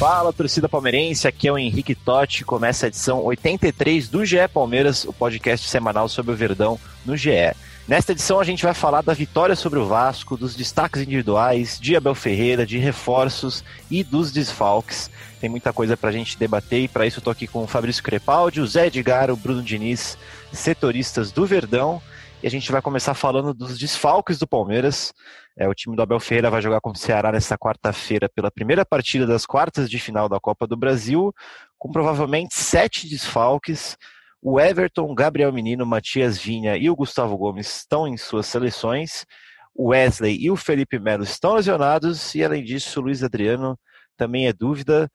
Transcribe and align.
Fala, 0.00 0.32
torcida 0.32 0.66
palmeirense, 0.66 1.28
aqui 1.28 1.46
é 1.46 1.52
o 1.52 1.58
Henrique 1.58 1.94
Totti, 1.94 2.42
começa 2.42 2.86
a 2.86 2.88
edição 2.88 3.22
83 3.22 4.08
do 4.08 4.24
GE 4.24 4.48
Palmeiras, 4.50 5.04
o 5.04 5.12
podcast 5.12 5.68
semanal 5.68 6.08
sobre 6.08 6.32
o 6.32 6.34
Verdão 6.34 6.80
no 7.04 7.14
GE. 7.14 7.52
Nesta 7.86 8.12
edição 8.12 8.40
a 8.40 8.44
gente 8.44 8.62
vai 8.62 8.72
falar 8.72 9.02
da 9.02 9.12
vitória 9.12 9.54
sobre 9.54 9.78
o 9.78 9.84
Vasco, 9.84 10.38
dos 10.38 10.56
destaques 10.56 11.02
individuais, 11.02 11.78
de 11.78 11.94
Abel 11.94 12.14
Ferreira, 12.14 12.64
de 12.64 12.78
reforços 12.78 13.62
e 13.90 14.02
dos 14.02 14.32
desfalques. 14.32 15.10
Tem 15.38 15.50
muita 15.50 15.70
coisa 15.70 15.98
para 15.98 16.08
a 16.08 16.12
gente 16.12 16.38
debater 16.38 16.84
e 16.84 16.88
para 16.88 17.06
isso 17.06 17.18
eu 17.18 17.24
tô 17.24 17.28
aqui 17.28 17.46
com 17.46 17.62
o 17.62 17.66
Fabrício 17.66 18.02
Crepaldi, 18.02 18.62
o 18.62 18.66
Zé 18.66 18.86
Edgar, 18.86 19.30
o 19.30 19.36
Bruno 19.36 19.62
Diniz, 19.62 20.16
setoristas 20.50 21.30
do 21.30 21.44
Verdão. 21.44 22.00
E 22.42 22.46
a 22.46 22.50
gente 22.50 22.72
vai 22.72 22.80
começar 22.80 23.12
falando 23.12 23.52
dos 23.52 23.78
desfalques 23.78 24.38
do 24.38 24.46
Palmeiras. 24.46 25.12
É, 25.60 25.68
o 25.68 25.74
time 25.74 25.94
do 25.94 26.00
Abel 26.00 26.18
Ferreira 26.18 26.48
vai 26.48 26.62
jogar 26.62 26.80
contra 26.80 26.98
o 26.98 27.02
Ceará 27.02 27.30
nesta 27.30 27.58
quarta-feira 27.58 28.30
pela 28.34 28.50
primeira 28.50 28.82
partida 28.82 29.26
das 29.26 29.44
quartas 29.44 29.90
de 29.90 29.98
final 29.98 30.26
da 30.26 30.40
Copa 30.40 30.66
do 30.66 30.74
Brasil, 30.74 31.34
com 31.78 31.92
provavelmente 31.92 32.54
sete 32.54 33.06
desfalques. 33.06 33.94
O 34.40 34.58
Everton, 34.58 35.14
Gabriel 35.14 35.52
Menino, 35.52 35.84
Matias 35.84 36.38
Vinha 36.38 36.78
e 36.78 36.88
o 36.88 36.96
Gustavo 36.96 37.36
Gomes 37.36 37.80
estão 37.80 38.08
em 38.08 38.16
suas 38.16 38.46
seleções. 38.46 39.26
O 39.74 39.88
Wesley 39.88 40.38
e 40.40 40.50
o 40.50 40.56
Felipe 40.56 40.98
Melo 40.98 41.24
estão 41.24 41.52
lesionados. 41.52 42.34
E 42.34 42.42
além 42.42 42.64
disso, 42.64 42.98
o 42.98 43.02
Luiz 43.02 43.22
Adriano 43.22 43.78
também 44.16 44.48
é 44.48 44.54
dúvida. 44.54 45.10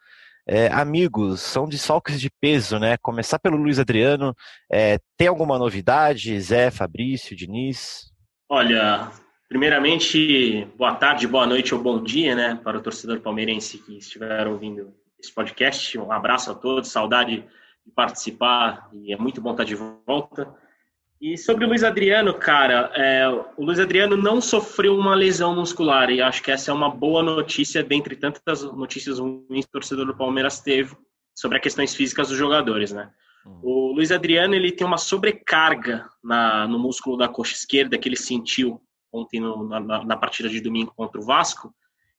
É, 0.47 0.67
amigos, 0.67 1.41
são 1.41 1.67
desfalques 1.67 2.21
de 2.21 2.29
peso, 2.39 2.77
né? 2.77 2.97
Começar 3.01 3.39
pelo 3.39 3.57
Luiz 3.57 3.79
Adriano. 3.79 4.31
É, 4.71 4.99
tem 5.17 5.27
alguma 5.27 5.57
novidade? 5.57 6.39
Zé, 6.39 6.69
Fabrício, 6.69 7.35
Diniz? 7.35 8.11
Olha, 8.47 9.09
primeiramente, 9.47 10.67
boa 10.77 10.95
tarde, 10.95 11.27
boa 11.27 11.45
noite 11.45 11.73
ou 11.73 11.81
bom 11.81 12.01
dia, 12.01 12.35
né? 12.35 12.59
Para 12.63 12.77
o 12.77 12.81
torcedor 12.81 13.19
palmeirense 13.19 13.77
que 13.77 13.97
estiver 13.97 14.47
ouvindo 14.47 14.93
esse 15.19 15.33
podcast. 15.33 15.97
Um 15.97 16.11
abraço 16.11 16.51
a 16.51 16.55
todos, 16.55 16.89
saudade 16.89 17.45
de 17.85 17.91
participar 17.91 18.89
e 18.93 19.13
é 19.13 19.17
muito 19.17 19.41
bom 19.41 19.51
estar 19.51 19.63
de 19.63 19.75
volta. 19.75 20.53
E 21.21 21.37
sobre 21.37 21.65
o 21.65 21.67
Luiz 21.67 21.83
Adriano, 21.83 22.33
cara, 22.33 22.91
é, 22.95 23.27
o 23.57 23.63
Luiz 23.63 23.79
Adriano 23.79 24.17
não 24.17 24.41
sofreu 24.41 24.97
uma 24.97 25.15
lesão 25.15 25.55
muscular 25.55 26.09
e 26.09 26.21
acho 26.21 26.43
que 26.43 26.51
essa 26.51 26.71
é 26.71 26.73
uma 26.73 26.89
boa 26.89 27.23
notícia 27.23 27.83
dentre 27.83 28.15
tantas 28.15 28.63
notícias 28.63 29.19
ruins 29.19 29.65
que 29.65 29.69
o 29.69 29.71
torcedor 29.71 30.05
do 30.05 30.15
Palmeiras 30.15 30.59
teve 30.59 30.95
sobre 31.33 31.57
as 31.57 31.63
questões 31.63 31.95
físicas 31.95 32.29
dos 32.29 32.37
jogadores, 32.37 32.91
né? 32.91 33.09
O 33.61 33.93
Luiz 33.93 34.11
Adriano 34.11 34.55
ele 34.55 34.71
tem 34.71 34.85
uma 34.85 34.97
sobrecarga 34.97 36.09
na, 36.23 36.67
no 36.67 36.79
músculo 36.79 37.15
da 37.15 37.27
coxa 37.27 37.53
esquerda 37.53 37.97
que 37.97 38.09
ele 38.09 38.15
sentiu 38.15 38.81
ontem 39.15 39.39
no, 39.39 39.67
na, 39.67 40.03
na 40.03 40.17
partida 40.17 40.49
de 40.49 40.59
domingo 40.59 40.93
contra 40.95 41.19
o 41.19 41.23
Vasco 41.23 41.73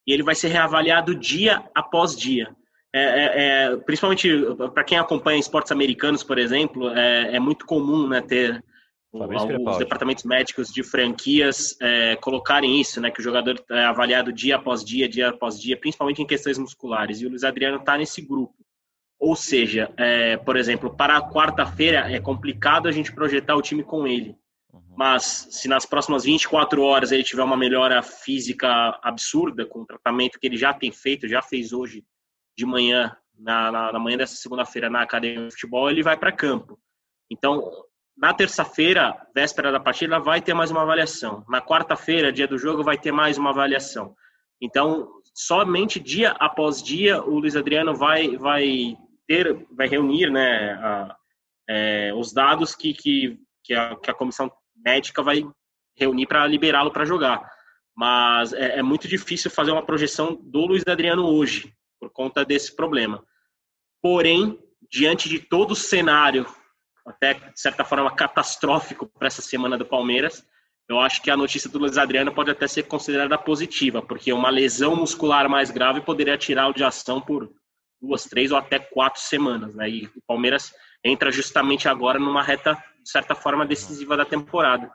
e 0.06 0.12
ele 0.12 0.22
vai 0.22 0.34
ser 0.34 0.48
reavaliado 0.48 1.14
dia 1.14 1.62
após 1.74 2.16
dia. 2.16 2.54
É, 2.94 3.02
é, 3.02 3.32
é, 3.72 3.76
principalmente 3.76 4.30
para 4.72 4.84
quem 4.84 4.96
acompanha 4.96 5.38
esportes 5.38 5.72
americanos, 5.72 6.22
por 6.22 6.38
exemplo, 6.38 6.88
é, 6.90 7.36
é 7.36 7.40
muito 7.40 7.66
comum 7.66 8.08
né, 8.08 8.22
ter 8.22 8.64
os 9.12 9.78
departamentos 9.78 10.24
médicos 10.24 10.68
de 10.68 10.82
franquias 10.82 11.76
é, 11.80 12.16
colocarem 12.16 12.80
isso, 12.80 13.00
né, 13.00 13.10
que 13.10 13.20
o 13.20 13.22
jogador 13.22 13.62
é 13.70 13.84
avaliado 13.84 14.32
dia 14.32 14.56
após 14.56 14.84
dia, 14.84 15.08
dia 15.08 15.30
após 15.30 15.60
dia, 15.60 15.76
principalmente 15.76 16.22
em 16.22 16.26
questões 16.26 16.58
musculares. 16.58 17.20
E 17.20 17.26
o 17.26 17.28
Luiz 17.28 17.44
Adriano 17.44 17.78
está 17.78 17.96
nesse 17.98 18.22
grupo. 18.22 18.54
Ou 19.18 19.34
seja, 19.34 19.90
é, 19.96 20.36
por 20.36 20.56
exemplo, 20.56 20.94
para 20.94 21.16
a 21.16 21.30
quarta-feira 21.30 22.10
é 22.10 22.20
complicado 22.20 22.88
a 22.88 22.92
gente 22.92 23.14
projetar 23.14 23.56
o 23.56 23.62
time 23.62 23.82
com 23.82 24.06
ele. 24.06 24.36
Uhum. 24.76 24.94
Mas 24.96 25.48
se 25.50 25.68
nas 25.68 25.86
próximas 25.86 26.24
24 26.24 26.82
horas 26.82 27.12
ele 27.12 27.22
tiver 27.22 27.42
uma 27.42 27.56
melhora 27.56 28.02
física 28.02 28.98
absurda, 29.02 29.66
com 29.66 29.80
o 29.80 29.86
tratamento 29.86 30.38
que 30.38 30.46
ele 30.46 30.56
já 30.56 30.72
tem 30.72 30.92
feito, 30.92 31.28
já 31.28 31.42
fez 31.42 31.72
hoje 31.72 32.04
de 32.56 32.64
manhã, 32.64 33.16
na, 33.38 33.70
na, 33.70 33.92
na 33.92 33.98
manhã 33.98 34.16
dessa 34.16 34.36
segunda-feira 34.36 34.88
na 34.88 35.02
academia 35.02 35.46
de 35.46 35.52
futebol, 35.52 35.90
ele 35.90 36.02
vai 36.02 36.16
para 36.16 36.32
campo. 36.32 36.78
Então, 37.30 37.70
na 38.16 38.32
terça-feira, 38.32 39.14
véspera 39.34 39.70
da 39.70 39.80
partida, 39.80 40.18
vai 40.18 40.40
ter 40.40 40.54
mais 40.54 40.70
uma 40.70 40.82
avaliação. 40.82 41.44
Na 41.48 41.60
quarta-feira, 41.60 42.32
dia 42.32 42.48
do 42.48 42.58
jogo, 42.58 42.82
vai 42.82 42.96
ter 42.96 43.12
mais 43.12 43.36
uma 43.36 43.50
avaliação. 43.50 44.16
Então, 44.60 45.10
somente 45.34 46.00
dia 46.00 46.30
após 46.38 46.82
dia, 46.82 47.22
o 47.22 47.38
Luiz 47.38 47.56
Adriano 47.56 47.94
vai, 47.94 48.36
vai 48.38 48.96
ter, 49.26 49.66
vai 49.70 49.86
reunir 49.86 50.30
né, 50.30 50.72
a, 50.72 51.16
é, 51.68 52.14
os 52.14 52.32
dados 52.32 52.74
que, 52.74 52.94
que, 52.94 53.38
que, 53.62 53.74
a, 53.74 53.96
que 53.96 54.10
a 54.10 54.14
comissão 54.14 54.50
médica 54.86 55.22
vai 55.22 55.44
reunir 55.96 56.26
para 56.26 56.46
liberá-lo 56.46 56.92
para 56.92 57.04
jogar. 57.04 57.50
Mas 57.94 58.52
é, 58.52 58.78
é, 58.78 58.82
muito 58.82 59.08
difícil 59.08 59.50
fazer 59.50 59.72
uma 59.72 59.84
projeção 59.84 60.38
do 60.42 60.66
Luiz 60.66 60.84
Adriano 60.86 61.26
hoje, 61.26 61.74
por 61.98 62.10
conta 62.10 62.44
desse 62.44 62.76
problema. 62.76 63.24
Porém, 64.00 64.58
diante 64.90 65.28
de 65.28 65.40
todo 65.40 65.72
o 65.72 65.76
cenário 65.76 66.46
até 67.06 67.34
de 67.34 67.60
certa 67.60 67.84
forma 67.84 68.10
catastrófico 68.14 69.06
para 69.06 69.28
essa 69.28 69.40
semana 69.40 69.78
do 69.78 69.86
Palmeiras. 69.86 70.44
Eu 70.88 70.98
acho 71.00 71.22
que 71.22 71.30
a 71.30 71.36
notícia 71.36 71.70
do 71.70 71.78
Luiz 71.78 71.96
Adriano 71.96 72.34
pode 72.34 72.50
até 72.50 72.66
ser 72.66 72.84
considerada 72.84 73.38
positiva, 73.38 74.02
porque 74.02 74.32
uma 74.32 74.50
lesão 74.50 74.96
muscular 74.96 75.48
mais 75.48 75.70
grave 75.70 76.00
poderia 76.00 76.36
tirar 76.36 76.68
o 76.68 76.74
de 76.74 76.84
ação 76.84 77.20
por 77.20 77.50
duas, 78.00 78.24
três 78.24 78.50
ou 78.50 78.58
até 78.58 78.78
quatro 78.78 79.20
semanas, 79.20 79.74
né? 79.74 79.88
E 79.88 80.06
o 80.06 80.22
Palmeiras 80.26 80.72
entra 81.04 81.30
justamente 81.30 81.88
agora 81.88 82.18
numa 82.18 82.42
reta, 82.42 82.74
de 83.02 83.10
certa 83.10 83.34
forma, 83.34 83.66
decisiva 83.66 84.16
da 84.16 84.24
temporada. 84.24 84.90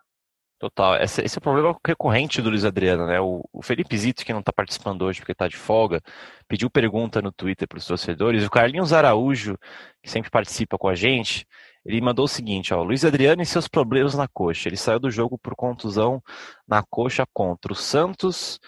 Total. 0.62 1.02
Esse, 1.02 1.24
esse, 1.24 1.38
é 1.38 1.40
o 1.40 1.42
problema 1.42 1.76
recorrente 1.86 2.40
do 2.40 2.52
Luiz 2.52 2.64
Adriano, 2.64 3.08
né? 3.08 3.20
O, 3.20 3.44
o 3.52 3.64
Felipe 3.64 3.98
Zito, 3.98 4.24
que 4.24 4.32
não 4.32 4.42
está 4.42 4.54
participando 4.54 5.02
hoje 5.02 5.20
porque 5.20 5.32
está 5.32 5.48
de 5.48 5.58
folga, 5.58 6.00
pediu 6.48 6.70
pergunta 6.70 7.20
no 7.20 7.32
Twitter 7.32 7.68
para 7.68 7.80
os 7.80 7.86
torcedores. 7.88 8.46
O 8.46 8.50
Carlinhos 8.50 8.94
Araújo, 8.94 9.58
que 10.04 10.12
sempre 10.12 10.30
participa 10.30 10.78
com 10.78 10.88
a 10.88 10.94
gente, 10.94 11.48
ele 11.84 12.00
mandou 12.00 12.26
o 12.26 12.28
seguinte, 12.28 12.76
ó, 12.76 12.84
Luiz 12.84 13.04
Adriano 13.04 13.42
e 13.42 13.46
seus 13.46 13.68
problemas 13.68 14.14
na 14.14 14.28
coxa. 14.28 14.70
Ele 14.70 14.78
saiu 14.78 15.00
do 15.00 15.10
jogo 15.10 15.36
por 15.36 15.56
contusão 15.56 16.22
na 16.68 16.84
coxa 16.84 17.26
contra 17.34 17.74
o 17.74 17.76
Santos 17.76 18.60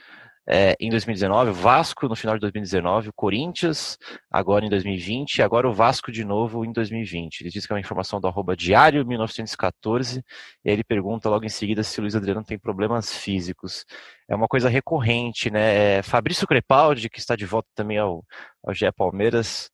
é, 0.48 0.76
em 0.80 0.90
2019, 0.90 1.52
o 1.52 1.54
Vasco 1.54 2.08
no 2.08 2.16
final 2.16 2.36
de 2.36 2.42
2019, 2.42 3.10
o 3.10 3.14
Corinthians 3.14 3.98
agora 4.30 4.66
em 4.66 4.70
2020 4.70 5.38
e 5.38 5.42
agora 5.42 5.70
o 5.70 5.74
Vasco 5.74 6.12
de 6.12 6.26
novo 6.26 6.66
em 6.66 6.72
2020. 6.74 7.42
Ele 7.42 7.50
diz 7.50 7.66
que 7.66 7.72
é 7.72 7.76
uma 7.76 7.80
informação 7.80 8.20
do 8.20 8.28
arroba 8.28 8.56
diário 8.56 9.06
1914 9.06 10.24
e 10.64 10.70
aí 10.70 10.76
ele 10.76 10.84
pergunta 10.84 11.30
logo 11.30 11.46
em 11.46 11.50
seguida 11.50 11.82
se 11.82 11.98
o 12.00 12.02
Luiz 12.02 12.16
Adriano 12.16 12.44
tem 12.44 12.60
problemas 12.60 13.16
físicos. 13.16 13.86
É 14.30 14.36
uma 14.36 14.48
coisa 14.48 14.68
recorrente, 14.68 15.50
né? 15.50 16.00
É, 16.00 16.04
Fabrício 16.04 16.46
Crepaldi, 16.46 17.10
que 17.10 17.20
está 17.20 17.36
de 17.36 17.46
volta 17.46 17.70
também 17.74 17.98
ao, 17.98 18.26
ao 18.66 18.74
GE 18.74 18.92
Palmeiras, 18.92 19.72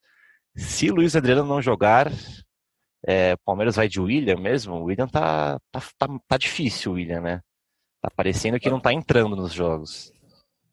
se 0.56 0.90
Luiz 0.90 1.16
Adriano 1.16 1.44
não 1.44 1.62
jogar, 1.62 2.12
é, 3.06 3.36
Palmeiras 3.44 3.76
vai 3.76 3.88
de 3.88 4.00
William 4.00 4.36
mesmo? 4.36 4.74
O 4.76 4.84
William 4.84 5.08
tá, 5.08 5.58
tá, 5.72 5.80
tá, 5.98 6.08
tá 6.28 6.36
difícil, 6.36 6.92
William, 6.92 7.20
né? 7.20 7.40
Tá 8.00 8.10
parecendo 8.14 8.58
que 8.58 8.70
não 8.70 8.80
tá 8.80 8.92
entrando 8.92 9.36
nos 9.36 9.52
jogos. 9.52 10.12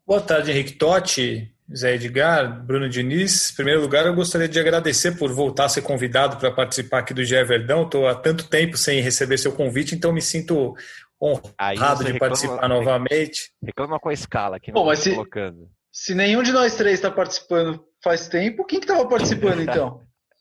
Boa 0.07 0.21
tarde, 0.21 0.51
Henrique 0.51 0.71
Totti, 0.71 1.53
Zé 1.75 1.95
Edgar, 1.95 2.65
Bruno 2.65 2.87
Diniz. 2.87 3.51
Em 3.51 3.55
primeiro 3.55 3.81
lugar, 3.81 4.05
eu 4.05 4.15
gostaria 4.15 4.47
de 4.47 4.57
agradecer 4.57 5.17
por 5.17 5.33
voltar 5.33 5.65
a 5.65 5.69
ser 5.69 5.81
convidado 5.81 6.37
para 6.37 6.49
participar 6.49 6.99
aqui 6.99 7.13
do 7.13 7.25
GE 7.25 7.43
Verdão. 7.43 7.83
Estou 7.83 8.07
há 8.07 8.15
tanto 8.15 8.47
tempo 8.47 8.77
sem 8.77 9.01
receber 9.01 9.37
seu 9.37 9.51
convite, 9.51 9.93
então 9.93 10.13
me 10.13 10.21
sinto 10.21 10.73
honrado 11.21 12.05
de 12.05 12.17
participar 12.17 12.69
novamente. 12.69 13.51
Reclama 13.61 13.99
com 13.99 14.07
a 14.07 14.13
escala 14.13 14.61
que 14.61 14.71
não 14.71 14.81
Bom, 14.81 14.89
tá 14.91 14.95
se, 14.95 15.11
colocando. 15.11 15.69
Se 15.91 16.15
nenhum 16.15 16.41
de 16.41 16.53
nós 16.53 16.77
três 16.77 16.93
está 16.93 17.11
participando 17.11 17.83
faz 18.01 18.29
tempo, 18.29 18.63
quem 18.63 18.79
que 18.79 18.85
estava 18.85 19.05
participando 19.09 19.61
então? 19.61 19.99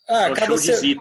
ah, 0.08 0.28
é 0.28 0.32
cada, 0.32 0.56
se... 0.58 0.96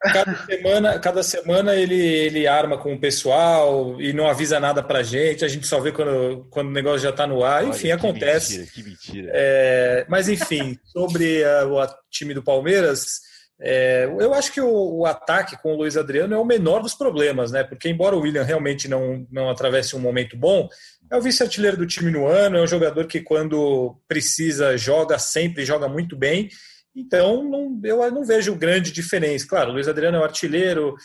Cada 0.00 0.46
semana, 0.46 0.98
cada 0.98 1.22
semana 1.22 1.74
ele, 1.74 2.00
ele 2.00 2.46
arma 2.46 2.78
com 2.78 2.94
o 2.94 2.98
pessoal 2.98 4.00
e 4.00 4.14
não 4.14 4.26
avisa 4.26 4.58
nada 4.58 4.82
pra 4.82 5.02
gente. 5.02 5.44
A 5.44 5.48
gente 5.48 5.66
só 5.66 5.78
vê 5.78 5.92
quando, 5.92 6.46
quando 6.50 6.68
o 6.68 6.72
negócio 6.72 7.00
já 7.00 7.12
tá 7.12 7.26
no 7.26 7.44
ar. 7.44 7.66
Enfim, 7.66 7.88
que 7.88 7.92
acontece. 7.92 8.60
Mentira, 8.60 8.72
que 8.72 8.82
mentira. 8.82 9.30
É, 9.34 10.06
mas 10.08 10.28
enfim, 10.28 10.78
sobre 10.86 11.44
a, 11.44 11.66
o 11.66 11.86
time 12.10 12.32
do 12.32 12.42
Palmeiras, 12.42 13.20
é, 13.60 14.06
eu 14.18 14.32
acho 14.32 14.52
que 14.52 14.60
o, 14.60 15.00
o, 15.00 15.04
ataque 15.04 15.60
com 15.60 15.74
o 15.74 15.76
Luiz 15.76 15.98
Adriano 15.98 16.34
é 16.34 16.38
o 16.38 16.46
menor 16.46 16.80
dos 16.80 16.94
problemas, 16.94 17.52
né? 17.52 17.62
Porque 17.62 17.90
embora 17.90 18.16
o 18.16 18.20
William 18.20 18.42
realmente 18.42 18.88
não, 18.88 19.26
não 19.30 19.50
atravesse 19.50 19.94
um 19.94 20.00
momento 20.00 20.34
bom, 20.34 20.66
é 21.10 21.16
o 21.16 21.20
vice-artilheiro 21.20 21.76
do 21.76 21.86
time 21.86 22.10
no 22.10 22.26
ano, 22.26 22.56
é 22.56 22.62
um 22.62 22.66
jogador 22.66 23.06
que 23.06 23.20
quando 23.20 24.00
precisa 24.08 24.78
joga 24.78 25.18
sempre, 25.18 25.66
joga 25.66 25.86
muito 25.88 26.16
bem 26.16 26.48
Então, 26.94 27.42
não, 27.44 27.80
eu 27.84 28.10
não 28.10 28.24
vejo 28.24 28.54
grande 28.54 28.92
diferença. 28.92 29.46
Claro, 29.46 29.70
o 29.70 29.72
Luiz 29.74 29.88
Adriano 29.88 30.16
é 30.16 30.20
o 30.20 30.24
artilheiro, 30.24 30.96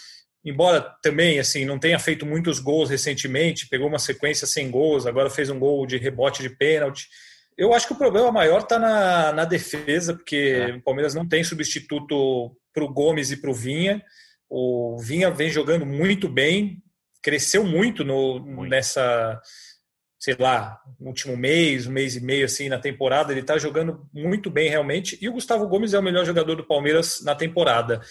embora 0.43 0.81
também 1.01 1.39
assim 1.39 1.65
não 1.65 1.79
tenha 1.79 1.99
feito 1.99 2.25
muitos 2.25 2.59
gols 2.59 2.89
recentemente, 2.89 3.67
pegou 3.67 3.87
uma 3.87 3.99
sequência 3.99 4.47
sem 4.47 4.69
gols, 4.69 5.05
agora 5.05 5.29
fez 5.29 5.49
um 5.49 5.59
gol 5.59 5.85
de 5.85 5.97
rebote 5.97 6.41
de 6.41 6.49
pênalti. 6.49 7.07
Eu 7.57 7.73
acho 7.73 7.87
que 7.87 7.93
o 7.93 7.97
problema 7.97 8.31
maior 8.31 8.61
está 8.61 8.77
na, 8.77 9.31
na 9.31 9.45
defesa, 9.45 10.13
porque 10.13 10.55
é. 10.57 10.75
o 10.75 10.81
Palmeiras 10.81 11.13
não 11.15 11.27
tem 11.27 11.43
substituto 11.43 12.55
para 12.73 12.83
o 12.83 12.91
Gomes 12.91 13.31
e 13.31 13.37
para 13.37 13.49
o 13.49 13.53
Vinha. 13.53 14.03
O 14.49 14.97
Vinha 14.99 15.31
vem 15.31 15.49
jogando 15.49 15.85
muito 15.85 16.27
bem, 16.27 16.81
cresceu 17.23 17.63
muito, 17.63 18.03
no, 18.03 18.39
muito. 18.39 18.69
nessa, 18.69 19.41
sei 20.25 20.35
lá, 20.39 20.81
último 20.99 21.37
mês, 21.37 21.85
um 21.85 21.91
mês 21.91 22.15
e 22.15 22.19
meio 22.19 22.45
assim 22.45 22.67
na 22.67 22.79
temporada. 22.79 23.31
Ele 23.31 23.41
está 23.41 23.59
jogando 23.59 24.09
muito 24.11 24.49
bem 24.49 24.67
realmente. 24.67 25.19
E 25.21 25.29
o 25.29 25.33
Gustavo 25.33 25.67
Gomes 25.67 25.93
é 25.93 25.99
o 25.99 26.01
melhor 26.01 26.25
jogador 26.25 26.55
do 26.55 26.65
Palmeiras 26.65 27.21
na 27.23 27.35
temporada. 27.35 28.01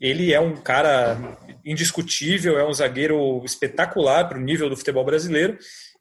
Ele 0.00 0.32
é 0.32 0.40
um 0.40 0.56
cara 0.56 1.18
indiscutível, 1.62 2.58
é 2.58 2.66
um 2.66 2.72
zagueiro 2.72 3.44
espetacular 3.44 4.26
para 4.26 4.38
o 4.38 4.40
nível 4.40 4.70
do 4.70 4.76
futebol 4.76 5.04
brasileiro 5.04 5.58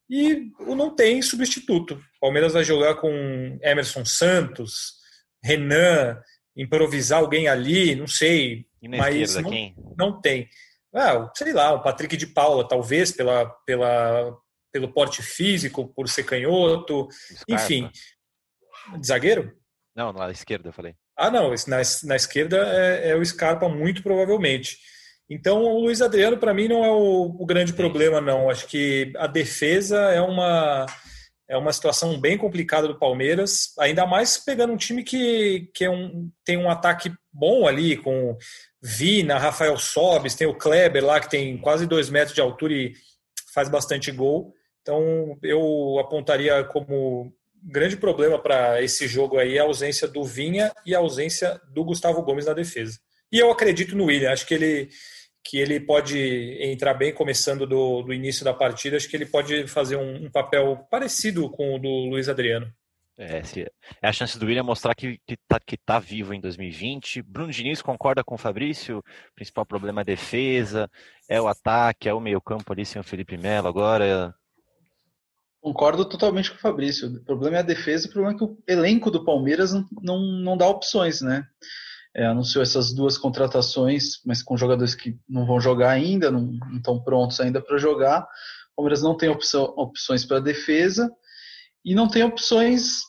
e 0.10 0.50
não 0.60 0.96
tem 0.96 1.22
substituto. 1.22 1.96
O 1.96 2.20
Palmeiras 2.22 2.54
vai 2.54 2.64
jogar 2.64 2.96
com 2.96 3.60
Emerson 3.62 4.06
Santos, 4.06 4.94
Renan, 5.44 6.22
improvisar 6.56 7.20
alguém 7.20 7.50
ali, 7.50 7.96
não 7.96 8.08
sei, 8.08 8.66
mas 8.82 9.36
não, 9.36 9.52
não, 9.98 10.22
tem. 10.22 10.48
Ah, 10.96 11.30
sei 11.36 11.52
lá, 11.52 11.74
o 11.74 11.84
Patrick 11.84 12.16
de 12.16 12.28
Paula, 12.28 12.66
talvez, 12.66 13.12
pela, 13.12 13.46
pela, 13.66 14.38
pelo 14.74 14.92
porte 14.92 15.22
físico, 15.22 15.88
por 15.96 16.10
ser 16.10 16.24
canhoto, 16.24 17.08
Scarpa. 17.12 17.54
enfim. 17.54 17.90
De 19.00 19.08
zagueiro? 19.08 19.56
Não, 19.96 20.12
na 20.12 20.32
esquerda 20.32 20.70
eu 20.70 20.74
falei. 20.74 20.96
Ah, 21.16 21.30
não, 21.30 21.52
na, 21.68 21.82
na 22.04 22.16
esquerda 22.16 22.58
é, 22.58 23.12
é, 23.12 23.16
o 23.16 23.24
Scarpa, 23.24 23.70
muito 23.70 24.02
provavelmente. 24.02 24.80
Então, 25.30 25.64
o 25.64 25.80
Luiz 25.82 26.02
Adriano, 26.02 26.38
para 26.38 26.54
mim, 26.54 26.68
não 26.68 26.84
é 26.84 26.90
o, 26.90 27.36
o, 27.40 27.46
grande 27.46 27.72
problema, 27.74 28.20
não. 28.20 28.50
Acho 28.50 28.68
que 28.68 29.14
a 29.16 29.28
defesa 29.28 29.98
é 30.12 30.20
uma, 30.20 30.88
é 31.48 31.56
uma 31.56 31.72
situação 31.72 32.20
bem 32.20 32.38
complicada 32.38 32.88
do 32.88 32.98
Palmeiras, 32.98 33.74
ainda 33.80 34.06
mais 34.08 34.38
pegando 34.38 34.74
um 34.74 34.78
time 34.78 35.04
que, 35.04 35.70
que 35.74 35.86
é 35.86 35.90
um, 35.90 36.30
tem 36.44 36.58
um 36.58 36.70
ataque 36.70 37.14
bom 37.32 37.68
ali, 37.68 37.96
com 37.96 38.36
Vina, 38.82 39.38
Rafael 39.38 39.78
Sobes, 39.78 40.36
tem 40.36 40.48
o 40.48 40.58
Kleber 40.58 41.06
lá, 41.06 41.20
que 41.20 41.30
tem 41.30 41.58
quase 41.58 41.86
dois 41.86 42.10
metros 42.10 42.36
de 42.36 42.42
altura 42.42 42.74
e 42.74 42.94
faz 43.54 43.70
bastante 43.70 44.12
gol. 44.12 44.54
Então, 44.84 45.38
eu 45.42 45.98
apontaria 45.98 46.64
como 46.66 47.34
grande 47.64 47.96
problema 47.96 48.38
para 48.38 48.82
esse 48.84 49.08
jogo 49.08 49.38
aí 49.38 49.58
a 49.58 49.64
ausência 49.64 50.08
do 50.08 50.24
Vinha 50.24 50.72
e 50.86 50.94
a 50.94 51.00
ausência 51.00 51.60
do 51.74 51.84
Gustavo 51.86 52.22
Gomes 52.22 52.46
na 52.46 52.54
defesa. 52.54 53.00
E 53.32 53.40
eu 53.40 53.50
acredito 53.50 53.96
no 53.96 54.06
William, 54.06 54.32
acho 54.32 54.46
que 54.46 54.54
ele 54.54 54.90
que 55.46 55.58
ele 55.58 55.78
pode 55.78 56.18
entrar 56.62 56.94
bem 56.94 57.14
começando 57.14 57.68
do, 57.68 58.02
do 58.02 58.14
início 58.14 58.46
da 58.46 58.54
partida, 58.54 58.96
acho 58.96 59.10
que 59.10 59.18
ele 59.18 59.26
pode 59.26 59.68
fazer 59.68 59.98
um, 59.98 60.26
um 60.26 60.32
papel 60.32 60.88
parecido 60.90 61.50
com 61.50 61.76
o 61.76 61.80
do 61.80 61.90
Luiz 61.90 62.30
Adriano. 62.30 62.72
É, 63.18 63.42
é 64.02 64.08
a 64.08 64.12
chance 64.14 64.40
do 64.40 64.46
William 64.46 64.64
mostrar 64.64 64.96
que, 64.96 65.20
que, 65.28 65.38
tá, 65.48 65.60
que 65.60 65.78
tá 65.78 66.00
vivo 66.00 66.34
em 66.34 66.40
2020. 66.40 67.22
Bruno 67.22 67.52
Diniz 67.52 67.82
concorda 67.82 68.24
com 68.24 68.36
o 68.36 68.38
Fabrício? 68.38 69.00
O 69.00 69.36
principal 69.36 69.66
problema 69.66 70.00
é 70.00 70.04
a 70.04 70.06
defesa, 70.06 70.90
é 71.30 71.40
o 71.42 71.48
ataque, 71.48 72.08
é 72.08 72.14
o 72.14 72.22
meio-campo 72.22 72.72
ali 72.72 72.86
sem 72.86 73.00
o 73.00 73.04
Felipe 73.04 73.38
Melo 73.38 73.68
agora. 73.68 74.34
Concordo 75.64 76.04
totalmente 76.04 76.52
com 76.52 76.58
o 76.58 76.60
Fabrício. 76.60 77.08
O 77.08 77.24
problema 77.24 77.56
é 77.56 77.60
a 77.62 77.64
defesa, 77.64 78.10
o 78.10 78.12
problema 78.12 78.36
é 78.36 78.38
que 78.38 78.44
o 78.44 78.58
elenco 78.68 79.10
do 79.10 79.24
Palmeiras 79.24 79.72
não, 79.72 79.88
não, 80.02 80.20
não 80.20 80.58
dá 80.58 80.68
opções, 80.68 81.22
né? 81.22 81.48
É, 82.14 82.26
anunciou 82.26 82.62
essas 82.62 82.94
duas 82.94 83.18
contratações, 83.18 84.22
mas 84.26 84.44
com 84.44 84.58
jogadores 84.58 84.94
que 84.94 85.18
não 85.28 85.46
vão 85.46 85.62
jogar 85.62 85.92
ainda, 85.92 86.30
não, 86.30 86.42
não 86.42 86.76
estão 86.76 87.02
prontos 87.02 87.40
ainda 87.40 87.62
para 87.62 87.78
jogar. 87.78 88.28
O 88.74 88.76
Palmeiras 88.76 89.02
não 89.02 89.16
tem 89.16 89.30
opção, 89.30 89.74
opções 89.78 90.26
para 90.26 90.42
defesa 90.42 91.10
e 91.86 91.96
não 91.96 92.10
tem 92.10 92.24
opções 92.24 93.00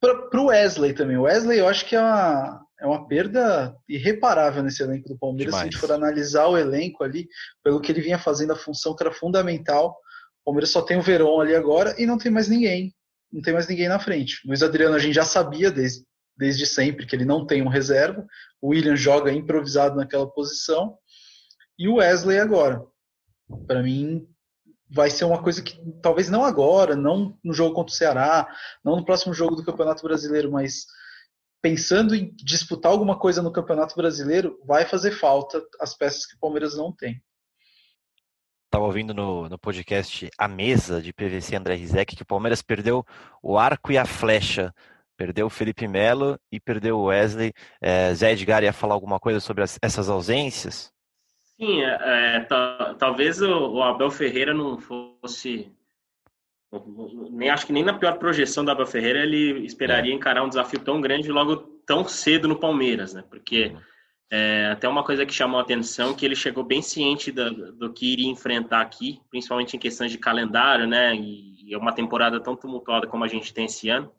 para 0.00 0.40
o 0.40 0.46
Wesley 0.46 0.94
também. 0.94 1.16
O 1.16 1.22
Wesley, 1.22 1.58
eu 1.58 1.66
acho 1.66 1.84
que 1.84 1.96
é 1.96 2.00
uma, 2.00 2.64
é 2.80 2.86
uma 2.86 3.08
perda 3.08 3.76
irreparável 3.88 4.62
nesse 4.62 4.84
elenco 4.84 5.08
do 5.08 5.18
Palmeiras. 5.18 5.52
Demais. 5.52 5.62
Se 5.62 5.68
a 5.68 5.70
gente 5.72 5.80
for 5.80 5.92
analisar 5.92 6.46
o 6.46 6.56
elenco 6.56 7.02
ali, 7.02 7.26
pelo 7.64 7.80
que 7.80 7.90
ele 7.90 8.02
vinha 8.02 8.20
fazendo 8.20 8.52
a 8.52 8.56
função 8.56 8.94
que 8.94 9.02
era 9.02 9.12
fundamental 9.12 9.96
Palmeiras 10.48 10.70
só 10.70 10.80
tem 10.80 10.96
o 10.96 11.02
Verón 11.02 11.42
ali 11.42 11.54
agora 11.54 11.94
e 11.98 12.06
não 12.06 12.16
tem 12.16 12.32
mais 12.32 12.48
ninguém. 12.48 12.94
Não 13.30 13.42
tem 13.42 13.52
mais 13.52 13.68
ninguém 13.68 13.86
na 13.86 13.98
frente. 13.98 14.40
Luiz 14.46 14.62
Adriano 14.62 14.94
a 14.94 14.98
gente 14.98 15.14
já 15.14 15.24
sabia 15.24 15.70
desde, 15.70 16.06
desde 16.34 16.64
sempre 16.64 17.04
que 17.04 17.14
ele 17.14 17.26
não 17.26 17.46
tem 17.46 17.60
um 17.60 17.68
reserva. 17.68 18.26
O 18.58 18.68
William 18.68 18.96
joga 18.96 19.30
improvisado 19.30 19.94
naquela 19.94 20.26
posição. 20.26 20.96
E 21.78 21.86
o 21.86 21.96
Wesley 21.96 22.38
agora. 22.38 22.82
Para 23.66 23.82
mim, 23.82 24.26
vai 24.90 25.10
ser 25.10 25.26
uma 25.26 25.42
coisa 25.42 25.60
que 25.60 25.78
talvez 26.00 26.30
não 26.30 26.42
agora, 26.42 26.96
não 26.96 27.38
no 27.44 27.52
jogo 27.52 27.74
contra 27.74 27.92
o 27.92 27.96
Ceará, 27.96 28.48
não 28.82 28.96
no 28.96 29.04
próximo 29.04 29.34
jogo 29.34 29.54
do 29.54 29.64
Campeonato 29.64 30.02
Brasileiro, 30.02 30.50
mas 30.50 30.86
pensando 31.60 32.14
em 32.14 32.34
disputar 32.36 32.90
alguma 32.90 33.18
coisa 33.18 33.42
no 33.42 33.52
Campeonato 33.52 33.94
Brasileiro, 33.94 34.58
vai 34.64 34.86
fazer 34.86 35.10
falta 35.10 35.62
as 35.78 35.94
peças 35.94 36.24
que 36.24 36.36
o 36.36 36.38
Palmeiras 36.40 36.74
não 36.74 36.90
tem. 36.90 37.22
Estava 38.68 38.84
ouvindo 38.84 39.14
no, 39.14 39.48
no 39.48 39.58
podcast 39.58 40.28
A 40.36 40.46
Mesa 40.46 41.00
de 41.00 41.10
PVC 41.10 41.56
André 41.56 41.74
Rizek 41.74 42.14
que 42.14 42.22
o 42.22 42.26
Palmeiras 42.26 42.60
perdeu 42.60 43.02
o 43.42 43.56
arco 43.56 43.90
e 43.90 43.96
a 43.96 44.04
flecha. 44.04 44.74
Perdeu 45.16 45.46
o 45.46 45.50
Felipe 45.50 45.88
Melo 45.88 46.38
e 46.52 46.60
perdeu 46.60 46.98
o 46.98 47.04
Wesley. 47.04 47.54
É, 47.80 48.12
Zé 48.14 48.32
Edgar 48.32 48.62
ia 48.62 48.72
falar 48.74 48.92
alguma 48.92 49.18
coisa 49.18 49.40
sobre 49.40 49.64
as, 49.64 49.78
essas 49.80 50.10
ausências? 50.10 50.92
Sim, 51.56 51.80
é, 51.82 52.46
talvez 52.98 53.40
o, 53.40 53.48
o, 53.48 53.82
Abel 53.82 54.10
Ferreira 54.10 54.52
não 54.52 54.78
fosse. 54.78 55.72
Nem 57.30 57.48
acho 57.48 57.66
que 57.66 57.72
nem 57.72 57.82
na 57.82 57.94
pior 57.94 58.18
projeção 58.18 58.66
do 58.66 58.70
Abel 58.70 58.86
Ferreira 58.86 59.20
ele 59.20 59.64
esperaria 59.64 60.12
é. 60.12 60.14
encarar 60.14 60.44
um 60.44 60.48
desafio 60.48 60.80
tão 60.80 61.00
grande 61.00 61.32
logo 61.32 61.56
tão 61.86 62.06
cedo 62.06 62.46
no 62.46 62.60
Palmeiras, 62.60 63.14
né? 63.14 63.24
Porque 63.30 63.72
uhum 63.74 63.80
é, 64.30 64.66
até 64.72 64.86
uma 64.86 65.02
coisa 65.02 65.24
que 65.24 65.32
chamou 65.32 65.58
a 65.58 65.62
atenção 65.62 66.14
que 66.14 66.24
ele 66.24 66.36
chegou 66.36 66.62
bem 66.62 66.82
ciente 66.82 67.32
do, 67.32 67.72
do, 67.72 67.92
que 67.92 68.12
iria 68.12 68.28
enfrentar 68.28 68.82
aqui, 68.82 69.20
principalmente 69.30 69.74
em 69.74 69.78
questões 69.78 70.12
de 70.12 70.18
calendário, 70.18 70.86
né? 70.86 71.14
E, 71.16 71.72
é 71.72 71.76
uma 71.76 71.92
temporada 71.94 72.40
tão 72.40 72.56
tumultuada 72.56 73.06
como 73.06 73.24
a 73.24 73.28
gente 73.28 73.52
tem 73.52 73.66
esse 73.66 73.90
ano. 73.90 74.10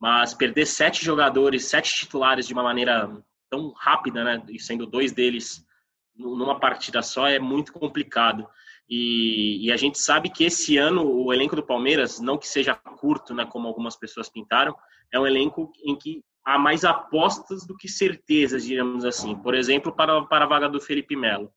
Mas 0.00 0.34
perder 0.34 0.66
sete 0.66 1.04
jogadores, 1.04 1.64
sete 1.64 1.92
titulares 1.92 2.46
de 2.46 2.52
uma 2.52 2.62
maneira 2.62 3.10
tão 3.50 3.72
rápida, 3.72 4.22
né? 4.22 4.42
E 4.48 4.58
sendo 4.58 4.86
dois 4.86 5.12
deles 5.12 5.64
numa 6.16 6.58
partida 6.58 7.02
só 7.02 7.26
é 7.26 7.38
muito 7.38 7.72
complicado. 7.72 8.48
E, 8.88 9.66
e, 9.66 9.72
a 9.72 9.76
gente 9.76 9.98
sabe 9.98 10.30
que 10.30 10.44
esse 10.44 10.76
ano 10.76 11.04
o 11.04 11.32
elenco 11.32 11.56
do 11.56 11.62
Palmeiras, 11.62 12.20
não 12.20 12.38
que 12.38 12.46
seja 12.46 12.74
curto, 12.74 13.34
né, 13.34 13.44
como 13.44 13.66
algumas 13.66 13.96
pessoas 13.96 14.28
pintaram, 14.28 14.76
é 15.12 15.18
um 15.18 15.26
elenco 15.26 15.72
em 15.84 15.96
que 15.96 16.22
há 16.46 16.56
mais 16.56 16.84
apostas 16.84 17.66
do 17.66 17.76
que 17.76 17.88
certezas, 17.88 18.64
digamos 18.64 19.04
assim. 19.04 19.34
Por 19.34 19.52
exemplo, 19.52 19.92
para, 19.92 20.22
para 20.22 20.44
a 20.44 20.48
vaga 20.48 20.68
do 20.68 20.80
Felipe 20.80 21.16
Melo. 21.16 21.52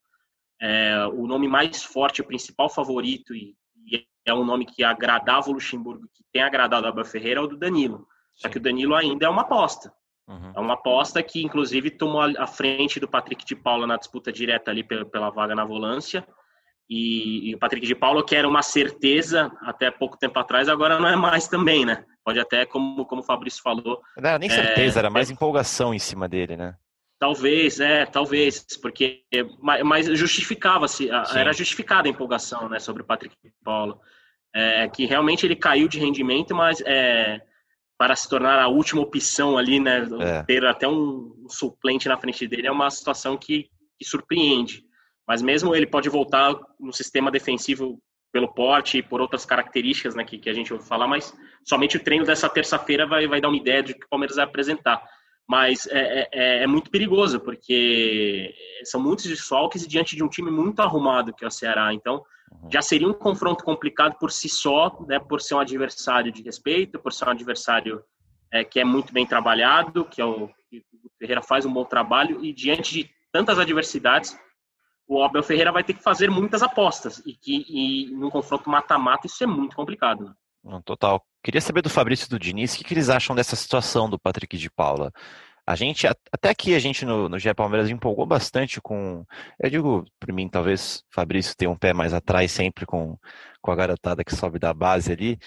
É, 0.60 1.06
o 1.14 1.28
nome 1.28 1.48
mais 1.48 1.84
forte, 1.84 2.22
o 2.22 2.26
principal 2.26 2.70
favorito, 2.70 3.36
e, 3.36 3.56
e, 3.86 4.06
é 4.26 4.34
um 4.34 4.44
nome 4.44 4.66
que 4.66 4.84
agradava 4.84 5.50
o 5.50 5.54
Luxemburgo, 5.54 6.10
que 6.14 6.24
tem 6.34 6.42
agradado 6.42 6.88
a 6.88 6.90
Abel 6.90 7.06
Ferreira, 7.06 7.40
é 7.40 7.44
o 7.44 7.48
do 7.48 7.56
Danilo. 7.56 8.08
Só 8.34 8.50
que 8.50 8.58
o 8.58 8.62
Danilo 8.62 8.96
ainda 8.96 9.28
é 9.28 9.30
uma 9.30 9.44
aposta. 9.44 9.94
Uhum. 10.28 10.54
É 10.56 10.60
uma 10.60 10.74
aposta 10.74 11.22
que, 11.22 11.44
inclusive, 11.44 11.92
tomou 11.92 12.22
a 12.22 12.48
frente 12.48 13.00
do 13.00 13.08
Patrick 13.08 13.46
de 13.46 13.56
Paula 13.56 13.86
na 13.86 13.96
disputa 13.96 14.32
direta 14.32 14.72
ali 14.72 14.84
pela, 14.84 15.06
pela 15.06 15.30
vaga 15.30 15.56
na 15.56 15.66
volância. 15.66 16.28
E, 16.90 17.50
e, 17.50 17.56
o 17.56 17.60
Patrick 17.60 17.86
de 17.86 17.94
Paula, 17.94 18.26
que 18.26 18.36
era 18.36 18.48
uma 18.48 18.64
certeza 18.64 19.52
até 19.62 19.92
pouco 19.92 20.18
tempo 20.18 20.40
atrás, 20.40 20.68
agora 20.68 21.00
não 21.00 21.08
é 21.08 21.16
mais 21.16 21.48
também, 21.48 21.86
né? 21.86 22.04
Pode 22.26 22.40
até, 22.40 22.66
como, 22.66 23.06
como 23.06 23.22
o 23.22 23.26
Fabrício 23.26 23.62
falou. 23.62 24.02
Não 24.18 24.30
era 24.30 24.40
nem 24.40 24.50
certeza, 24.50 24.98
é, 24.98 25.02
era 25.02 25.10
mais 25.10 25.30
é, 25.30 25.34
empolgação 25.34 25.94
em 25.94 26.00
cima 26.00 26.28
dele, 26.28 26.58
né? 26.58 26.76
Talvez, 27.20 27.80
é, 27.80 28.06
talvez, 28.06 28.66
porque 28.82 29.24
mas 29.62 30.08
justificava-se, 30.18 31.10
era 31.36 31.52
justificada 31.52 32.08
a 32.08 32.12
empolgação, 32.12 32.70
né, 32.70 32.80
sobre 32.80 33.02
o 33.02 33.06
Patrick 33.06 33.36
Paulo, 33.62 34.00
é, 34.56 34.88
que 34.88 35.06
realmente 35.06 35.46
ele 35.46 35.56
caiu 35.56 35.90
de 35.90 36.00
rendimento, 36.00 36.56
mas 36.56 36.82
é, 36.86 37.42
para 37.98 38.16
se 38.16 38.30
tornar 38.30 38.58
a 38.58 38.70
última 38.70 39.02
opção 39.02 39.58
ali, 39.58 39.82
né, 39.82 40.08
é. 40.22 40.44
ter 40.44 40.66
até 40.66 40.88
um, 40.88 41.36
um, 41.44 41.50
suplente 41.50 42.08
na 42.08 42.18
frente 42.18 42.48
dele 42.48 42.68
é 42.68 42.72
uma 42.72 42.90
situação 42.90 43.36
que, 43.36 43.70
que 43.98 44.06
surpreende. 44.06 44.86
Mas 45.30 45.44
mesmo 45.44 45.76
ele 45.76 45.86
pode 45.86 46.10
voltar 46.10 46.56
no 46.80 46.92
sistema 46.92 47.30
defensivo 47.30 48.02
pelo 48.34 48.52
porte 48.52 48.98
e 48.98 49.04
por 49.04 49.22
outras 49.22 49.46
características 49.46 50.16
né, 50.16 50.24
que, 50.24 50.40
que 50.40 50.50
a 50.50 50.54
gente 50.54 50.74
ouve 50.74 50.88
falar, 50.88 51.08
mas 51.08 51.32
somente 51.64 51.98
o 51.98 52.04
treino 52.04 52.26
dessa 52.26 52.50
terça-feira 52.50 53.06
vai, 53.06 53.28
vai 53.28 53.40
dar 53.40 53.50
uma 53.50 53.58
ideia 53.58 53.84
de 53.84 53.94
que 53.94 54.06
o 54.06 54.10
Palmeiras 54.10 54.38
vai 54.38 54.46
apresentar. 54.46 55.08
Mas 55.48 55.86
é, 55.86 56.00
é, 56.00 56.30
é, 56.32 56.64
é 56.64 56.68
muito 56.68 56.90
perigoso, 56.90 57.40
porque 57.40 58.52
são 58.84 59.00
muitos 59.00 59.26
desfalques 59.26 59.84
e 59.84 59.88
diante 59.88 60.16
de 60.16 60.24
um 60.24 60.28
time 60.28 60.50
muito 60.50 60.80
arrumado 60.80 61.32
que 61.32 61.46
é 61.46 61.48
o 61.48 61.52
Ceará. 61.52 61.94
Então, 61.94 62.24
uhum. 62.52 62.72
já 62.72 62.82
seria 62.82 63.08
um 63.08 63.14
confronto 63.14 63.64
complicado 63.64 64.18
por 64.18 64.32
si 64.32 64.50
só, 64.50 64.98
né, 65.08 65.20
por 65.20 65.42
ser 65.42 65.54
um 65.54 65.60
adversário 65.60 66.32
de 66.32 66.42
respeito, 66.42 66.98
por 66.98 67.14
ser 67.14 67.26
um 67.26 67.32
adversário 67.32 68.02
é, 68.52 68.64
que 68.64 68.80
é 68.80 68.84
muito 68.84 69.14
bem 69.14 69.28
trabalhado, 69.28 70.06
que, 70.06 70.20
é 70.20 70.26
o, 70.26 70.50
que 70.72 70.80
o 71.04 71.10
Ferreira 71.20 71.44
faz 71.44 71.68
um 71.68 71.74
bom 71.74 71.86
trabalho 71.86 72.44
e 72.44 72.52
diante 72.52 72.94
de 72.94 73.10
tantas 73.32 73.60
adversidades, 73.60 74.36
o 75.10 75.24
Abel 75.24 75.42
Ferreira 75.42 75.72
vai 75.72 75.84
ter 75.84 75.96
que 75.96 76.04
fazer 76.04 76.30
muitas 76.30 76.62
apostas 76.62 77.20
e 77.26 77.34
que 77.34 77.66
e 77.68 78.12
no 78.12 78.30
confronto 78.30 78.70
mata-mata 78.70 79.26
isso 79.26 79.44
é 79.44 79.48
muito 79.48 79.76
complicado. 79.76 80.36
Né? 80.64 80.82
Total. 80.86 81.20
Queria 81.44 81.60
saber 81.60 81.82
do 81.82 81.90
Fabrício 81.90 82.28
e 82.28 82.30
do 82.30 82.38
Diniz, 82.38 82.74
o 82.74 82.78
que, 82.78 82.84
que 82.84 82.94
eles 82.94 83.10
acham 83.10 83.36
dessa 83.36 83.56
situação 83.56 84.08
do 84.08 84.20
Patrick 84.20 84.56
de 84.56 84.70
Paula? 84.70 85.12
A 85.66 85.76
gente, 85.76 86.08
até 86.08 86.50
aqui 86.50 86.76
a 86.76 86.80
gente 86.80 87.06
no, 87.06 87.28
no 87.28 87.40
GE 87.40 87.54
Palmeiras 87.54 87.90
empolgou 87.90 88.26
bastante 88.26 88.82
com, 88.82 89.26
eu 89.60 89.70
digo, 89.70 90.06
para 90.20 90.34
mim, 90.34 90.48
talvez 90.48 91.04
Fabrício 91.12 91.56
tenha 91.56 91.70
um 91.72 91.78
pé 91.78 91.94
mais 91.94 92.14
atrás 92.14 92.52
sempre 92.52 92.86
com, 92.86 93.18
com 93.62 93.72
a 93.72 93.76
garotada 93.76 94.24
que 94.24 94.36
sobe 94.36 94.60
da 94.60 94.74
base 94.74 95.12
ali, 95.12 95.40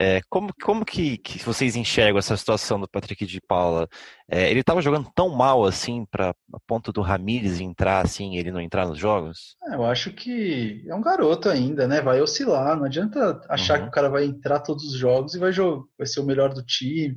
é, 0.00 0.20
como 0.28 0.52
como 0.62 0.84
que, 0.84 1.18
que, 1.18 1.44
vocês 1.44 1.74
enxergam 1.74 2.18
essa 2.18 2.36
situação 2.36 2.78
do 2.78 2.88
Patrick 2.88 3.26
de 3.26 3.40
Paula? 3.40 3.88
É, 4.30 4.48
ele 4.48 4.60
estava 4.60 4.80
jogando 4.80 5.10
tão 5.12 5.28
mal 5.30 5.64
assim, 5.64 6.06
para 6.08 6.30
a 6.30 6.60
ponto 6.66 6.92
do 6.92 7.00
Ramires 7.00 7.60
entrar 7.60 8.04
assim, 8.04 8.36
ele 8.36 8.52
não 8.52 8.60
entrar 8.60 8.86
nos 8.86 8.96
jogos? 8.96 9.56
É, 9.68 9.74
eu 9.74 9.84
acho 9.84 10.12
que 10.12 10.84
é 10.86 10.94
um 10.94 11.00
garoto 11.00 11.48
ainda, 11.48 11.88
né? 11.88 12.00
Vai 12.00 12.20
oscilar, 12.20 12.76
não 12.76 12.84
adianta 12.84 13.40
achar 13.48 13.78
uhum. 13.78 13.84
que 13.84 13.88
o 13.88 13.92
cara 13.92 14.08
vai 14.08 14.24
entrar 14.24 14.60
todos 14.60 14.84
os 14.84 14.94
jogos 14.94 15.34
e 15.34 15.38
vai, 15.38 15.50
jogar, 15.52 15.82
vai 15.98 16.06
ser 16.06 16.20
o 16.20 16.26
melhor 16.26 16.54
do 16.54 16.64
time. 16.64 17.16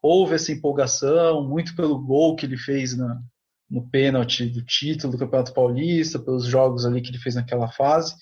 Houve 0.00 0.36
essa 0.36 0.52
empolgação, 0.52 1.48
muito 1.48 1.74
pelo 1.74 1.98
gol 1.98 2.36
que 2.36 2.46
ele 2.46 2.56
fez 2.56 2.96
na, 2.96 3.20
no 3.68 3.88
pênalti 3.90 4.46
do 4.46 4.64
título 4.64 5.12
do 5.12 5.18
Campeonato 5.18 5.52
Paulista, 5.52 6.18
pelos 6.18 6.46
jogos 6.46 6.86
ali 6.86 7.00
que 7.00 7.10
ele 7.10 7.18
fez 7.18 7.34
naquela 7.34 7.68
fase. 7.72 8.14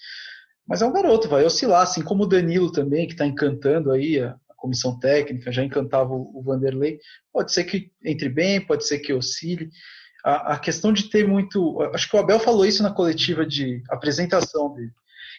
Mas 0.68 0.82
é 0.82 0.87
um 0.87 0.92
garoto, 0.92 1.28
vai 1.28 1.44
oscilar, 1.44 1.82
assim 1.82 2.02
como 2.02 2.25
o 2.25 2.26
Danilo 2.26 2.70
também, 2.70 3.06
que 3.06 3.14
está 3.14 3.26
encantando 3.26 3.90
aí 3.90 4.20
a, 4.20 4.37
a, 4.50 4.54
comissão 4.54 4.98
técnica, 4.98 5.50
já 5.50 5.64
encantava 5.64 6.12
o, 6.12 6.30
o, 6.34 6.42
Vanderlei. 6.42 6.98
Pode 7.32 7.52
ser 7.52 7.64
que 7.64 7.90
entre 8.04 8.28
bem, 8.28 8.60
pode 8.60 8.87
ser 8.87 8.98
que 8.98 9.12
oscile. 9.12 9.70
A, 10.25 10.54
a, 10.54 10.58
questão 10.58 10.92
de 10.92 11.08
ter 11.08 11.26
muito. 11.26 11.80
Acho 11.94 12.10
que 12.10 12.16
o 12.16 12.20
Abel 12.20 12.38
falou 12.38 12.66
isso 12.66 12.82
na 12.82 12.92
coletiva 12.92 13.46
de 13.46 13.82
apresentação 13.88 14.75
dele 14.75 14.92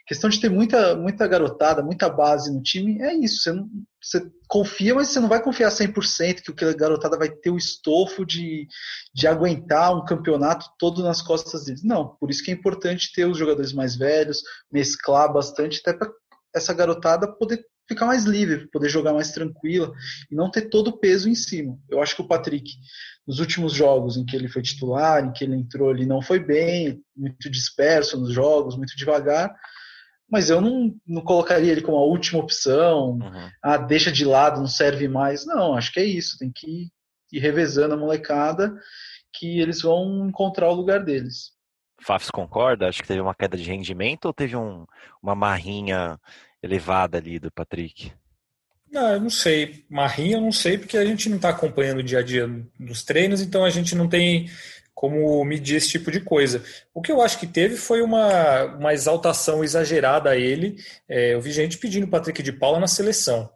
questão 0.07 0.29
de 0.29 0.39
ter 0.39 0.49
muita, 0.49 0.95
muita 0.95 1.27
garotada, 1.27 1.83
muita 1.83 2.09
base 2.09 2.51
no 2.51 2.61
time, 2.61 3.01
é 3.01 3.13
isso. 3.13 3.43
Você, 3.43 3.51
não, 3.51 3.69
você 4.01 4.31
confia, 4.47 4.95
mas 4.95 5.09
você 5.09 5.19
não 5.19 5.29
vai 5.29 5.41
confiar 5.41 5.69
100% 5.69 6.53
que 6.55 6.65
a 6.65 6.73
garotada 6.73 7.17
vai 7.17 7.29
ter 7.29 7.49
o 7.49 7.57
estofo 7.57 8.25
de, 8.25 8.67
de 9.13 9.27
aguentar 9.27 9.95
um 9.95 10.03
campeonato 10.03 10.65
todo 10.77 11.03
nas 11.03 11.21
costas 11.21 11.65
deles. 11.65 11.83
Não, 11.83 12.15
por 12.19 12.29
isso 12.29 12.43
que 12.43 12.51
é 12.51 12.53
importante 12.53 13.13
ter 13.13 13.25
os 13.25 13.37
jogadores 13.37 13.73
mais 13.73 13.95
velhos, 13.95 14.41
mesclar 14.71 15.31
bastante, 15.31 15.79
até 15.79 15.93
para 15.93 16.09
essa 16.55 16.73
garotada 16.73 17.31
poder 17.31 17.63
ficar 17.87 18.05
mais 18.05 18.23
livre, 18.23 18.67
poder 18.69 18.87
jogar 18.87 19.13
mais 19.13 19.31
tranquila 19.31 19.91
e 20.31 20.35
não 20.35 20.49
ter 20.49 20.69
todo 20.69 20.89
o 20.89 20.97
peso 20.97 21.27
em 21.27 21.35
cima. 21.35 21.77
Eu 21.89 22.01
acho 22.01 22.15
que 22.15 22.21
o 22.21 22.27
Patrick, 22.27 22.71
nos 23.27 23.39
últimos 23.39 23.73
jogos 23.73 24.15
em 24.15 24.25
que 24.25 24.35
ele 24.35 24.47
foi 24.47 24.61
titular, 24.61 25.25
em 25.25 25.31
que 25.31 25.43
ele 25.43 25.55
entrou, 25.55 25.91
ele 25.91 26.05
não 26.05 26.21
foi 26.21 26.39
bem, 26.39 27.01
muito 27.15 27.49
disperso 27.49 28.19
nos 28.19 28.31
jogos, 28.31 28.77
muito 28.77 28.95
devagar 28.95 29.53
mas 30.29 30.49
eu 30.49 30.61
não, 30.61 30.93
não 31.05 31.21
colocaria 31.21 31.71
ele 31.71 31.81
como 31.81 31.97
a 31.97 32.03
última 32.03 32.39
opção. 32.39 33.13
Uhum. 33.13 33.49
Ah, 33.61 33.77
deixa 33.77 34.11
de 34.11 34.23
lado, 34.23 34.59
não 34.59 34.67
serve 34.67 35.07
mais. 35.07 35.45
Não, 35.45 35.75
acho 35.75 35.91
que 35.91 35.99
é 35.99 36.05
isso. 36.05 36.37
Tem 36.37 36.51
que 36.51 36.87
ir 37.31 37.39
revezando 37.39 37.93
a 37.93 37.97
molecada 37.97 38.73
que 39.33 39.59
eles 39.59 39.81
vão 39.81 40.27
encontrar 40.27 40.69
o 40.69 40.73
lugar 40.75 41.03
deles. 41.03 41.51
Fafs 42.01 42.31
concorda? 42.31 42.87
Acho 42.87 43.01
que 43.01 43.07
teve 43.07 43.21
uma 43.21 43.35
queda 43.35 43.57
de 43.57 43.63
rendimento 43.63 44.25
ou 44.25 44.33
teve 44.33 44.55
um, 44.55 44.85
uma 45.21 45.35
marrinha 45.35 46.19
elevada 46.61 47.17
ali 47.17 47.39
do 47.39 47.51
Patrick? 47.51 48.11
Não, 48.91 49.13
eu 49.13 49.21
não 49.21 49.29
sei. 49.29 49.85
Marrinha 49.89 50.37
eu 50.37 50.41
não 50.41 50.51
sei, 50.51 50.77
porque 50.77 50.97
a 50.97 51.05
gente 51.05 51.29
não 51.29 51.35
está 51.35 51.49
acompanhando 51.49 51.99
o 51.99 52.03
dia 52.03 52.19
a 52.19 52.23
dia 52.23 52.49
dos 52.79 53.03
treinos, 53.03 53.41
então 53.41 53.63
a 53.63 53.69
gente 53.69 53.95
não 53.95 54.07
tem 54.07 54.49
como 54.99 55.41
medir 55.45 55.77
esse 55.77 55.87
tipo 55.87 56.11
de 56.11 56.19
coisa. 56.19 56.61
O 56.93 57.01
que 57.01 57.09
eu 57.09 57.21
acho 57.21 57.39
que 57.39 57.47
teve 57.47 57.77
foi 57.77 58.01
uma, 58.01 58.65
uma 58.65 58.93
exaltação 58.93 59.63
exagerada 59.63 60.31
a 60.31 60.35
ele. 60.35 60.75
É, 61.07 61.35
eu 61.35 61.39
vi 61.39 61.53
gente 61.53 61.77
pedindo 61.77 62.03
o 62.05 62.09
Patrick 62.09 62.43
de 62.43 62.51
Paula 62.51 62.81
na 62.81 62.87
seleção. 62.87 63.49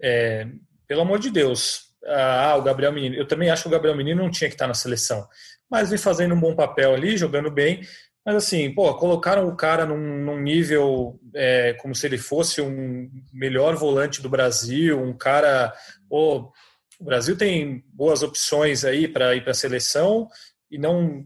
É, 0.00 0.46
pelo 0.88 1.02
amor 1.02 1.18
de 1.18 1.30
Deus. 1.30 1.90
Ah, 2.06 2.56
o 2.56 2.62
Gabriel 2.62 2.94
Menino. 2.94 3.14
Eu 3.14 3.28
também 3.28 3.50
acho 3.50 3.64
que 3.64 3.68
o 3.68 3.70
Gabriel 3.70 3.94
Menino 3.94 4.22
não 4.22 4.30
tinha 4.30 4.48
que 4.48 4.54
estar 4.54 4.66
na 4.66 4.72
seleção. 4.72 5.28
Mas 5.70 5.90
vem 5.90 5.98
fazendo 5.98 6.34
um 6.34 6.40
bom 6.40 6.56
papel 6.56 6.94
ali, 6.94 7.14
jogando 7.14 7.50
bem. 7.50 7.86
Mas 8.24 8.36
assim, 8.36 8.72
pô, 8.72 8.94
colocaram 8.94 9.46
o 9.48 9.56
cara 9.56 9.84
num, 9.84 10.24
num 10.24 10.40
nível 10.40 11.20
é, 11.34 11.74
como 11.74 11.94
se 11.94 12.06
ele 12.06 12.16
fosse 12.16 12.62
um 12.62 13.10
melhor 13.30 13.76
volante 13.76 14.22
do 14.22 14.30
Brasil, 14.30 14.98
um 14.98 15.12
cara. 15.12 15.74
Pô, 16.08 16.50
o 16.98 17.04
Brasil 17.04 17.36
tem 17.36 17.84
boas 17.92 18.22
opções 18.22 18.82
aí 18.82 19.06
para 19.06 19.36
ir 19.36 19.42
para 19.42 19.50
a 19.50 19.54
seleção 19.54 20.26
e 20.70 20.78
não 20.78 21.24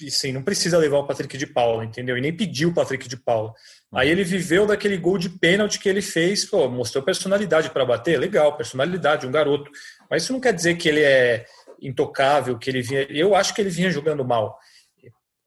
e, 0.00 0.10
sim, 0.10 0.32
não 0.32 0.42
precisa 0.42 0.78
levar 0.78 0.98
o 0.98 1.06
Patrick 1.06 1.36
de 1.36 1.46
Paula, 1.46 1.84
entendeu? 1.84 2.16
E 2.16 2.20
nem 2.20 2.32
pediu 2.32 2.68
o 2.68 2.74
Patrick 2.74 3.08
de 3.08 3.16
Paula. 3.16 3.52
Aí 3.92 4.06
uhum. 4.06 4.12
ele 4.12 4.24
viveu 4.24 4.66
daquele 4.66 4.96
gol 4.96 5.18
de 5.18 5.28
pênalti 5.28 5.80
que 5.80 5.88
ele 5.88 6.00
fez, 6.00 6.44
pô, 6.44 6.68
mostrou 6.68 7.02
personalidade 7.02 7.70
para 7.70 7.84
bater, 7.84 8.18
legal, 8.18 8.56
personalidade, 8.56 9.26
um 9.26 9.32
garoto. 9.32 9.70
Mas 10.08 10.22
isso 10.22 10.32
não 10.32 10.40
quer 10.40 10.52
dizer 10.52 10.76
que 10.76 10.88
ele 10.88 11.02
é 11.02 11.44
intocável, 11.82 12.56
que 12.56 12.70
ele 12.70 12.80
vinha. 12.80 13.02
Eu 13.10 13.34
acho 13.34 13.52
que 13.52 13.60
ele 13.60 13.70
vinha 13.70 13.90
jogando 13.90 14.24
mal 14.24 14.56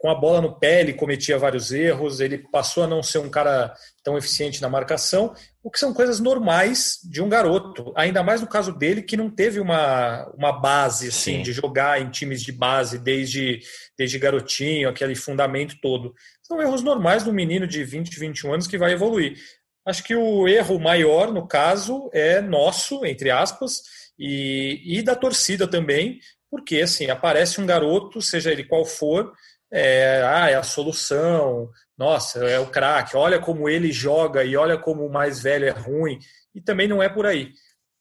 com 0.01 0.09
a 0.09 0.15
bola 0.15 0.41
no 0.41 0.57
pé, 0.57 0.81
ele 0.81 0.93
cometia 0.93 1.37
vários 1.37 1.71
erros, 1.71 2.19
ele 2.19 2.39
passou 2.39 2.83
a 2.83 2.87
não 2.87 3.03
ser 3.03 3.19
um 3.19 3.29
cara 3.29 3.71
tão 4.03 4.17
eficiente 4.17 4.59
na 4.59 4.67
marcação, 4.67 5.35
o 5.61 5.69
que 5.69 5.77
são 5.77 5.93
coisas 5.93 6.19
normais 6.19 6.97
de 7.03 7.21
um 7.21 7.29
garoto, 7.29 7.93
ainda 7.95 8.23
mais 8.23 8.41
no 8.41 8.47
caso 8.47 8.73
dele, 8.73 9.03
que 9.03 9.15
não 9.15 9.29
teve 9.29 9.59
uma, 9.59 10.27
uma 10.35 10.51
base 10.51 11.09
assim, 11.09 11.37
Sim. 11.37 11.43
de 11.43 11.53
jogar 11.53 12.01
em 12.01 12.09
times 12.09 12.41
de 12.41 12.51
base 12.51 12.97
desde, 12.97 13.59
desde 13.95 14.17
garotinho, 14.17 14.89
aquele 14.89 15.13
fundamento 15.13 15.75
todo. 15.79 16.15
São 16.41 16.59
erros 16.59 16.81
normais 16.81 17.23
do 17.23 17.31
menino 17.31 17.67
de 17.67 17.83
20, 17.83 18.19
21 18.19 18.53
anos 18.53 18.65
que 18.65 18.79
vai 18.79 18.93
evoluir. 18.93 19.37
Acho 19.85 20.03
que 20.03 20.15
o 20.15 20.47
erro 20.47 20.79
maior, 20.79 21.31
no 21.31 21.47
caso, 21.47 22.09
é 22.11 22.41
nosso, 22.41 23.05
entre 23.05 23.29
aspas, 23.29 23.83
e, 24.17 24.81
e 24.83 25.03
da 25.03 25.15
torcida 25.15 25.67
também, 25.67 26.19
porque 26.49 26.81
assim, 26.81 27.07
aparece 27.07 27.61
um 27.61 27.67
garoto, 27.67 28.19
seja 28.19 28.51
ele 28.51 28.63
qual 28.63 28.83
for, 28.83 29.31
é, 29.71 30.21
ah, 30.23 30.49
é 30.49 30.55
a 30.55 30.63
solução, 30.63 31.69
nossa, 31.97 32.39
é 32.45 32.59
o 32.59 32.67
craque, 32.67 33.15
olha 33.15 33.39
como 33.39 33.69
ele 33.69 33.91
joga 33.91 34.43
e 34.43 34.57
olha 34.57 34.77
como 34.77 35.05
o 35.05 35.11
mais 35.11 35.41
velho 35.41 35.65
é 35.65 35.71
ruim, 35.71 36.19
e 36.53 36.61
também 36.61 36.87
não 36.87 37.01
é 37.01 37.07
por 37.07 37.25
aí. 37.25 37.53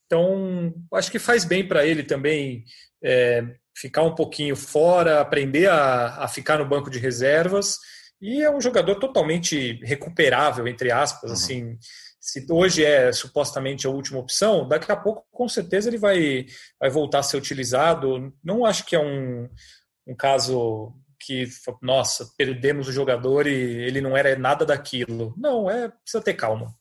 Então, 0.06 0.74
acho 0.94 1.10
que 1.10 1.18
faz 1.18 1.44
bem 1.44 1.66
para 1.66 1.86
ele 1.86 2.02
também 2.02 2.64
é, 3.02 3.44
ficar 3.76 4.02
um 4.02 4.14
pouquinho 4.14 4.56
fora, 4.56 5.20
aprender 5.20 5.68
a, 5.68 6.24
a 6.24 6.28
ficar 6.28 6.58
no 6.58 6.68
banco 6.68 6.90
de 6.90 6.98
reservas, 6.98 7.76
e 8.20 8.42
é 8.42 8.50
um 8.50 8.60
jogador 8.60 8.96
totalmente 8.96 9.80
recuperável, 9.84 10.66
entre 10.66 10.90
aspas, 10.90 11.30
uhum. 11.30 11.36
assim, 11.36 11.78
se 12.20 12.44
hoje 12.50 12.84
é 12.84 13.10
supostamente 13.12 13.86
a 13.86 13.90
última 13.90 14.18
opção, 14.18 14.68
daqui 14.68 14.92
a 14.92 14.96
pouco 14.96 15.24
com 15.32 15.48
certeza 15.48 15.88
ele 15.88 15.96
vai, 15.96 16.44
vai 16.78 16.90
voltar 16.90 17.20
a 17.20 17.22
ser 17.22 17.38
utilizado. 17.38 18.30
Não 18.44 18.66
acho 18.66 18.84
que 18.84 18.94
é 18.94 19.00
um, 19.00 19.48
um 20.06 20.14
caso 20.14 20.92
que, 21.20 21.46
nossa, 21.82 22.30
perdemos 22.36 22.88
o 22.88 22.92
jogador 22.92 23.46
e 23.46 23.52
ele 23.52 24.00
não 24.00 24.16
era 24.16 24.36
nada 24.38 24.64
daquilo. 24.64 25.34
Não, 25.36 25.70
é 25.70 25.88
precisa 25.88 26.22
ter 26.22 26.34
calma. 26.34 26.74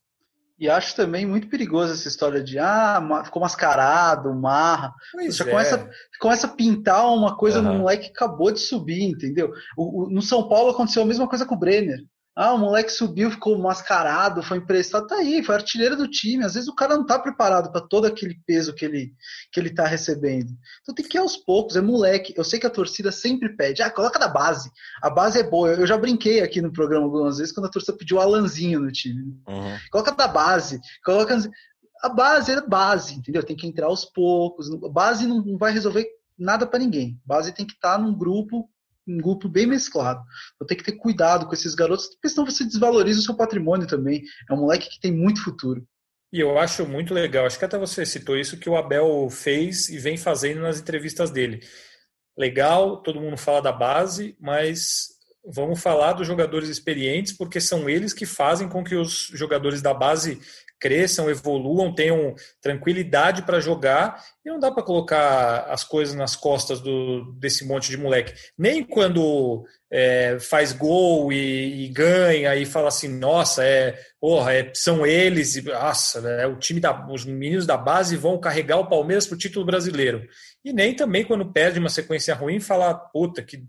E 0.60 0.70
acho 0.70 0.94
também 0.94 1.26
muito 1.26 1.48
perigoso 1.48 1.94
essa 1.94 2.08
história 2.08 2.44
de 2.44 2.60
ah, 2.60 3.02
ficou 3.24 3.42
mascarado, 3.42 4.34
marra. 4.34 4.94
Pois 5.14 5.38
Você 5.38 5.44
é. 5.44 5.46
começa, 5.46 5.90
começa 6.20 6.48
a 6.48 6.50
pintar 6.50 7.08
uma 7.14 7.38
coisa 7.38 7.60
uhum. 7.60 7.66
no 7.66 7.80
moleque 7.80 8.08
que 8.08 8.12
acabou 8.12 8.52
de 8.52 8.60
subir, 8.60 9.04
entendeu? 9.04 9.54
O, 9.78 10.04
o, 10.04 10.10
no 10.10 10.22
São 10.22 10.50
Paulo 10.50 10.72
aconteceu 10.72 11.04
a 11.04 11.06
mesma 11.06 11.30
coisa 11.30 11.46
com 11.46 11.56
o 11.56 11.60
Brenner. 11.60 12.00
Ah, 12.42 12.54
o 12.54 12.58
moleque 12.58 12.90
subiu, 12.90 13.30
ficou 13.30 13.58
mascarado, 13.60 14.42
foi 14.42 14.60
emprestado, 14.60 15.08
tá 15.08 15.16
aí, 15.16 15.44
foi 15.44 15.56
artilheiro 15.56 15.98
do 15.98 16.08
time. 16.08 16.46
Às 16.46 16.54
vezes 16.54 16.70
o 16.70 16.74
cara 16.74 16.96
não 16.96 17.06
tá 17.06 17.20
preparado 17.20 17.70
para 17.70 17.82
todo 17.82 18.06
aquele 18.06 18.40
peso 18.48 18.74
que 18.74 18.86
ele, 18.86 19.14
que 19.52 19.60
ele 19.60 19.70
tá 19.70 19.86
recebendo. 19.86 20.50
Então 20.82 20.96
tem 20.96 21.06
que 21.06 21.18
ir 21.18 21.20
aos 21.20 21.36
poucos, 21.36 21.76
é 21.76 21.82
moleque. 21.82 22.34
Eu 22.38 22.46
sei 22.46 22.58
que 22.58 22.66
a 22.66 22.70
torcida 22.70 23.12
sempre 23.12 23.58
pede, 23.58 23.82
ah, 23.82 23.92
coloca 23.92 24.18
da 24.18 24.30
base. 24.30 24.72
A 25.02 25.10
base 25.10 25.38
é 25.38 25.44
boa. 25.44 25.74
Eu 25.74 25.86
já 25.86 25.98
brinquei 25.98 26.40
aqui 26.40 26.62
no 26.62 26.72
programa 26.72 27.04
algumas 27.04 27.40
vezes 27.40 27.54
quando 27.54 27.66
a 27.66 27.70
torcida 27.70 27.98
pediu 27.98 28.16
o 28.16 28.22
Alanzinho 28.22 28.80
no 28.80 28.90
time. 28.90 29.38
Uhum. 29.46 29.78
Coloca 29.92 30.14
da 30.14 30.28
base, 30.30 30.80
coloca. 31.04 31.38
A 32.02 32.08
base 32.08 32.54
é 32.54 32.62
base, 32.62 33.16
entendeu? 33.16 33.44
Tem 33.44 33.58
que 33.58 33.68
entrar 33.68 33.88
aos 33.88 34.06
poucos. 34.06 34.72
A 34.72 34.88
base 34.88 35.28
não 35.28 35.58
vai 35.58 35.74
resolver 35.74 36.08
nada 36.38 36.66
para 36.66 36.80
ninguém. 36.80 37.20
A 37.26 37.36
base 37.36 37.52
tem 37.52 37.66
que 37.66 37.74
estar 37.74 37.98
tá 37.98 38.02
num 38.02 38.18
grupo 38.18 38.70
um 39.08 39.18
grupo 39.18 39.50
bem 39.50 39.66
mesclado. 39.66 40.22
Então 40.56 40.68
tem 40.68 40.78
que 40.78 40.84
ter 40.84 40.94
cuidado 40.94 41.46
com 41.46 41.54
esses 41.54 41.76
garotos, 41.76 42.08
porque 42.08 42.30
senão 42.30 42.46
você 42.46 42.64
desvaloriza 42.64 43.20
o 43.20 43.24
seu 43.24 43.36
patrimônio 43.36 43.88
também. 43.88 44.24
É 44.50 44.54
um 44.54 44.62
moleque 44.62 44.90
que 44.90 45.00
tem 45.00 45.12
muito 45.12 45.44
futuro. 45.44 45.86
E 46.32 46.40
eu 46.40 46.60
acho 46.60 46.86
muito 46.86 47.14
legal, 47.14 47.46
acho 47.46 47.58
que 47.58 47.66
até 47.66 47.78
você 47.78 48.06
citou 48.06 48.38
isso 48.38 48.60
que 48.60 48.70
o 48.70 48.78
Abel 48.78 49.28
fez 49.32 49.90
e 49.90 49.98
vem 49.98 50.16
fazendo 50.16 50.62
nas 50.62 50.80
entrevistas 50.80 51.32
dele. 51.32 51.60
Legal, 52.38 53.02
todo 53.02 53.20
mundo 53.20 53.36
fala 53.36 53.62
da 53.62 53.72
base, 53.72 54.38
mas 54.40 55.08
vamos 55.44 55.82
falar 55.82 56.14
dos 56.14 56.28
jogadores 56.28 56.70
experientes, 56.70 57.34
porque 57.34 57.60
são 57.60 57.90
eles 57.90 58.14
que 58.14 58.28
fazem 58.28 58.70
com 58.70 58.84
que 58.84 58.96
os 58.96 59.32
jogadores 59.34 59.82
da 59.82 59.94
base 59.94 60.40
cresçam, 60.80 61.30
evoluam, 61.30 61.94
tenham 61.94 62.34
tranquilidade 62.62 63.44
para 63.44 63.60
jogar. 63.60 64.24
E 64.46 64.50
não 64.50 64.60
dá 64.60 64.72
para 64.72 64.84
colocar 64.84 65.66
as 65.70 65.84
coisas 65.84 66.16
nas 66.16 66.36
costas 66.36 66.80
do, 66.80 67.34
desse 67.34 67.66
monte 67.66 67.90
de 67.90 67.98
moleque. 67.98 68.34
Nem 68.58 68.84
quando 68.84 69.66
é, 69.92 70.38
faz 70.40 70.72
gol 70.72 71.34
e, 71.34 71.86
e, 71.86 71.88
ganha 71.90 72.56
e 72.56 72.66
fala 72.66 72.88
assim, 72.88 73.08
nossa, 73.08 73.64
é, 73.64 74.00
porra, 74.20 74.54
é, 74.54 74.72
são 74.74 75.06
eles, 75.06 75.56
e, 75.56 75.62
nossa, 75.62 76.22
né, 76.22 76.48
o 76.48 76.58
time 76.58 76.80
da, 76.80 77.08
os 77.12 77.26
meninos 77.26 77.66
da 77.66 77.78
base 77.78 78.16
vão 78.16 78.40
carregar 78.40 78.78
o 78.78 78.88
Palmeiras 78.88 79.28
para 79.28 79.36
o 79.36 79.40
título 79.40 79.66
brasileiro. 79.66 80.28
E 80.64 80.72
nem 80.72 80.96
também 80.96 81.26
quando 81.26 81.52
perde 81.52 81.80
uma 81.80 81.90
sequência 81.90 82.36
ruim, 82.36 82.60
fala, 82.60 82.94
puta, 82.94 83.42
que 83.42 83.64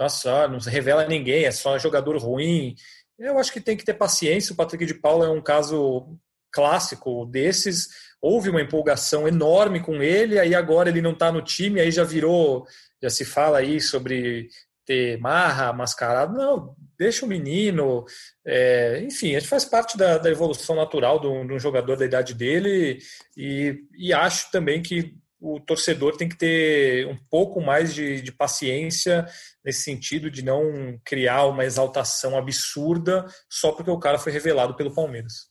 nossa, 0.00 0.48
não 0.48 0.58
se 0.58 0.70
revela 0.70 1.06
ninguém, 1.06 1.44
é 1.44 1.50
só 1.50 1.78
jogador 1.78 2.16
ruim. 2.16 2.74
Eu 3.18 3.38
acho 3.38 3.52
que 3.52 3.60
tem 3.60 3.76
que 3.76 3.84
ter 3.84 3.92
paciência. 3.92 4.54
O 4.54 4.56
Patrick 4.56 4.86
de 4.86 4.94
Paula 4.94 5.26
é 5.26 5.28
um 5.28 5.42
caso 5.42 6.16
clássico 6.52 7.26
desses. 7.26 7.88
Houve 8.20 8.50
uma 8.50 8.60
empolgação 8.60 9.26
enorme 9.26 9.80
com 9.80 10.02
ele, 10.02 10.38
aí 10.38 10.54
agora 10.54 10.88
ele 10.88 11.00
não 11.00 11.12
está 11.12 11.32
no 11.32 11.42
time, 11.42 11.80
aí 11.80 11.90
já 11.90 12.04
virou, 12.04 12.66
já 13.02 13.08
se 13.08 13.24
fala 13.24 13.58
aí 13.58 13.80
sobre 13.80 14.48
ter 14.90 15.18
marra, 15.18 15.72
mascarado. 15.72 16.36
Não, 16.36 16.74
deixa 16.98 17.24
o 17.24 17.28
menino. 17.28 18.04
É, 18.44 19.00
enfim, 19.04 19.36
a 19.36 19.38
gente 19.38 19.48
faz 19.48 19.64
parte 19.64 19.96
da, 19.96 20.18
da 20.18 20.30
evolução 20.30 20.74
natural 20.74 21.20
de 21.20 21.28
um, 21.28 21.46
de 21.46 21.52
um, 21.52 21.58
jogador 21.58 21.96
da 21.96 22.04
idade 22.04 22.34
dele 22.34 22.98
e, 23.36 23.84
e, 23.96 24.12
acho 24.12 24.50
também 24.50 24.82
que 24.82 25.14
o 25.40 25.60
torcedor 25.60 26.16
tem 26.16 26.28
que 26.28 26.36
ter 26.36 27.06
um 27.06 27.16
pouco 27.30 27.60
mais 27.60 27.94
de, 27.94 28.20
de 28.20 28.32
paciência 28.32 29.26
nesse 29.64 29.82
sentido 29.82 30.30
de 30.30 30.44
não 30.44 31.00
criar 31.04 31.46
uma 31.46 31.64
exaltação 31.64 32.36
absurda 32.36 33.24
só 33.48 33.72
porque 33.72 33.90
o 33.90 33.98
cara 33.98 34.18
foi 34.18 34.32
revelado 34.32 34.74
pelo 34.74 34.92
Palmeiras. 34.92 35.49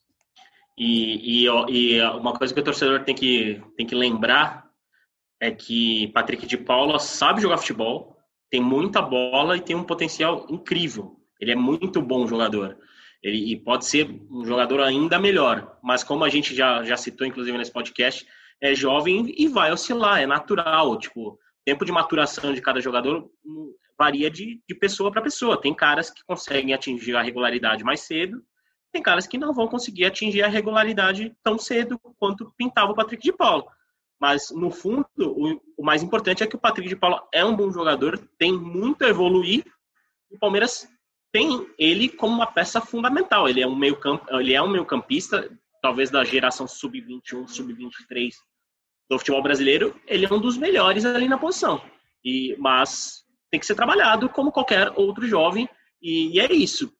E, 0.79 1.43
e, 1.43 1.47
e 1.69 2.01
uma 2.01 2.33
coisa 2.33 2.53
que 2.53 2.59
o 2.59 2.63
torcedor 2.63 3.03
tem 3.03 3.13
que, 3.13 3.61
tem 3.75 3.85
que 3.85 3.93
lembrar 3.93 4.65
é 5.41 5.51
que 5.51 6.07
Patrick 6.13 6.45
de 6.45 6.57
Paula 6.57 6.97
sabe 6.99 7.41
jogar 7.41 7.57
futebol, 7.57 8.17
tem 8.49 8.61
muita 8.61 9.01
bola 9.01 9.57
e 9.57 9.61
tem 9.61 9.75
um 9.75 9.83
potencial 9.83 10.47
incrível. 10.49 11.17
Ele 11.39 11.51
é 11.51 11.55
muito 11.55 12.01
bom 12.01 12.25
jogador. 12.25 12.77
Ele 13.21 13.51
e 13.51 13.57
pode 13.57 13.85
ser 13.85 14.09
um 14.31 14.45
jogador 14.45 14.79
ainda 14.79 15.19
melhor, 15.19 15.77
mas 15.83 16.03
como 16.03 16.23
a 16.23 16.29
gente 16.29 16.55
já, 16.55 16.81
já 16.83 16.95
citou, 16.95 17.27
inclusive, 17.27 17.57
nesse 17.57 17.73
podcast, 17.73 18.25
é 18.61 18.73
jovem 18.73 19.33
e 19.37 19.47
vai 19.47 19.73
oscilar, 19.73 20.21
é 20.21 20.25
natural. 20.25 20.97
Tipo, 20.97 21.37
tempo 21.65 21.83
de 21.83 21.91
maturação 21.91 22.53
de 22.53 22.61
cada 22.61 22.79
jogador 22.79 23.29
varia 23.97 24.31
de, 24.31 24.61
de 24.67 24.75
pessoa 24.75 25.11
para 25.11 25.21
pessoa. 25.21 25.59
Tem 25.59 25.73
caras 25.73 26.09
que 26.09 26.23
conseguem 26.23 26.73
atingir 26.73 27.17
a 27.17 27.21
regularidade 27.21 27.83
mais 27.83 28.01
cedo, 28.01 28.41
tem 28.91 29.01
caras 29.01 29.27
que 29.27 29.37
não 29.37 29.53
vão 29.53 29.67
conseguir 29.67 30.05
atingir 30.05 30.43
a 30.43 30.47
regularidade 30.47 31.35
tão 31.43 31.57
cedo 31.57 31.99
quanto 32.17 32.51
pintava 32.57 32.91
o 32.91 32.95
Patrick 32.95 33.23
de 33.23 33.31
Paulo. 33.31 33.65
Mas, 34.19 34.51
no 34.51 34.69
fundo, 34.69 35.07
o, 35.17 35.61
o, 35.77 35.83
mais 35.83 36.03
importante 36.03 36.43
é 36.43 36.47
que 36.47 36.55
o 36.55 36.59
Patrick 36.59 36.89
de 36.89 36.95
Paula 36.95 37.25
é 37.33 37.43
um 37.45 37.55
bom 37.55 37.71
jogador, 37.71 38.17
tem 38.37 38.51
muito 38.51 39.05
a 39.05 39.07
evoluir. 39.07 39.63
O 40.29 40.37
Palmeiras 40.37 40.89
tem 41.31 41.67
ele 41.77 42.09
como 42.09 42.35
uma 42.35 42.47
peça 42.47 42.81
fundamental. 42.81 43.47
Ele 43.47 43.61
é 43.61 43.67
um 43.67 43.75
meio 43.75 43.95
campo, 43.95 44.25
ele 44.35 44.53
é 44.53 44.61
um 44.61 44.67
meio 44.67 44.85
campista, 44.85 45.49
talvez 45.81 46.09
da 46.09 46.23
geração 46.25 46.67
sub-21, 46.67 47.47
sub-23 47.47 48.33
do 49.09 49.17
futebol 49.17 49.41
brasileiro. 49.41 49.95
Ele 50.05 50.25
é 50.25 50.33
um 50.33 50.41
dos 50.41 50.57
melhores 50.57 51.05
ali 51.05 51.29
na 51.29 51.37
posição. 51.37 51.81
E, 52.23 52.57
mas 52.59 53.23
tem 53.49 53.59
que 53.59 53.65
ser 53.65 53.75
trabalhado 53.75 54.27
como 54.27 54.51
qualquer 54.51 54.91
outro 54.97 55.25
jovem. 55.25 55.69
E, 56.01 56.35
e 56.35 56.39
é 56.39 56.51
isso. 56.51 56.91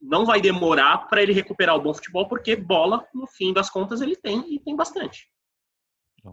Não 0.00 0.26
vai 0.26 0.40
demorar 0.40 1.08
para 1.08 1.22
ele 1.22 1.32
recuperar 1.32 1.76
o 1.76 1.80
bom 1.80 1.94
futebol, 1.94 2.28
porque 2.28 2.54
bola, 2.56 3.06
no 3.14 3.26
fim 3.26 3.52
das 3.52 3.70
contas, 3.70 4.00
ele 4.00 4.16
tem 4.16 4.54
e 4.54 4.60
tem 4.60 4.76
bastante. 4.76 5.28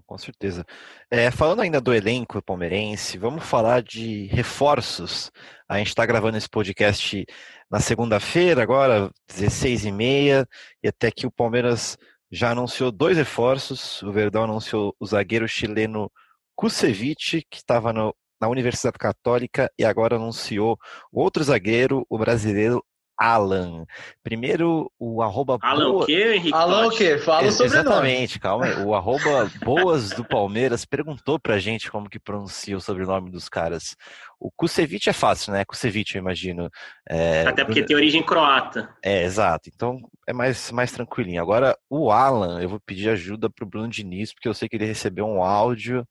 Com 0.06 0.18
certeza. 0.18 0.66
É, 1.10 1.32
falando 1.32 1.62
ainda 1.62 1.80
do 1.80 1.94
elenco 1.94 2.42
palmeirense, 2.42 3.18
vamos 3.18 3.46
falar 3.46 3.82
de 3.82 4.26
reforços. 4.26 5.32
A 5.70 5.78
gente 5.78 5.88
está 5.88 6.06
gravando 6.06 6.38
esse 6.38 6.50
podcast 6.50 7.26
na 7.70 7.80
segunda-feira, 7.80 8.62
agora, 8.62 9.12
16h30, 9.30 10.46
e 10.84 10.88
até 10.88 11.12
que 11.12 11.26
o 11.26 11.32
Palmeiras 11.32 11.98
já 12.32 12.52
anunciou 12.52 12.92
dois 12.92 13.18
reforços. 13.18 14.02
O 14.04 14.12
Verdão 14.12 14.44
anunciou 14.44 14.96
o 15.00 15.06
zagueiro 15.06 15.48
chileno 15.48 16.12
Kusevich, 16.56 17.46
que 17.50 17.58
estava 17.58 17.94
na 18.40 18.48
Universidade 18.48 18.98
Católica, 18.98 19.72
e 19.78 19.86
agora 19.86 20.16
anunciou 20.16 20.78
o 21.12 21.22
outro 21.22 21.44
zagueiro, 21.44 22.06
o 22.10 22.18
brasileiro 22.18 22.84
Alan. 23.18 23.86
Primeiro, 24.24 24.92
o 25.00 25.22
arroba. 25.22 25.58
Alan 25.62 25.92
boa... 25.92 26.04
o 26.04 26.06
quê, 26.06 26.34
Henrique? 26.36 26.54
Alan 26.54 26.88
o 26.88 26.92
quê? 26.92 27.18
Fala 27.18 27.52
sobre 27.52 27.78
Exatamente, 27.78 28.40
calma 28.40 28.66
aí. 28.66 28.84
O 28.84 28.94
arroba 28.94 29.50
Boas 29.64 30.10
do 30.12 30.26
Palmeiras 30.26 30.86
perguntou 30.86 31.40
pra 31.40 31.58
gente 31.58 31.90
como 31.90 32.10
que 32.10 32.20
pronuncia 32.20 32.76
o 32.76 32.82
sobrenome 32.82 33.32
dos 33.32 33.48
caras. 33.48 33.96
O 34.40 34.52
Kusevich 34.52 35.10
é 35.10 35.14
fácil, 35.14 35.54
né? 35.54 35.64
Kusevich, 35.64 36.16
eu 36.16 36.22
imagino. 36.22 36.70
É... 37.10 37.48
Até 37.48 37.64
porque 37.64 37.84
tem 37.84 37.96
origem 37.96 38.24
croata. 38.24 38.90
É, 39.04 39.24
exato. 39.24 39.70
Então 39.74 40.00
é 40.28 40.34
mais, 40.34 40.72
mais 40.72 40.92
tranquilinho. 40.92 41.42
Agora, 41.42 41.78
o 41.90 42.12
Alan, 42.12 42.62
eu 42.62 42.70
vou 42.70 42.80
pedir 42.86 43.10
ajuda 43.10 43.50
pro 43.50 43.66
Bruno 43.66 43.88
Diniz, 43.88 44.34
porque 44.34 44.48
eu 44.48 44.54
sei 44.54 44.68
que 44.68 44.76
ele 44.76 44.86
recebeu 44.86 45.26
um 45.26 45.42
áudio 45.42 46.06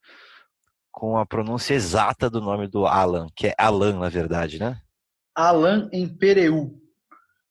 com 0.95 1.17
a 1.17 1.25
pronúncia 1.25 1.73
exata 1.73 2.29
do 2.29 2.39
nome 2.39 2.67
do 2.67 2.87
Alan, 2.87 3.27
que 3.35 3.47
é 3.47 3.55
Alan, 3.57 3.99
na 3.99 4.07
verdade, 4.07 4.57
né? 4.57 4.79
Alan 5.35 5.89
Empereu. 5.91 6.73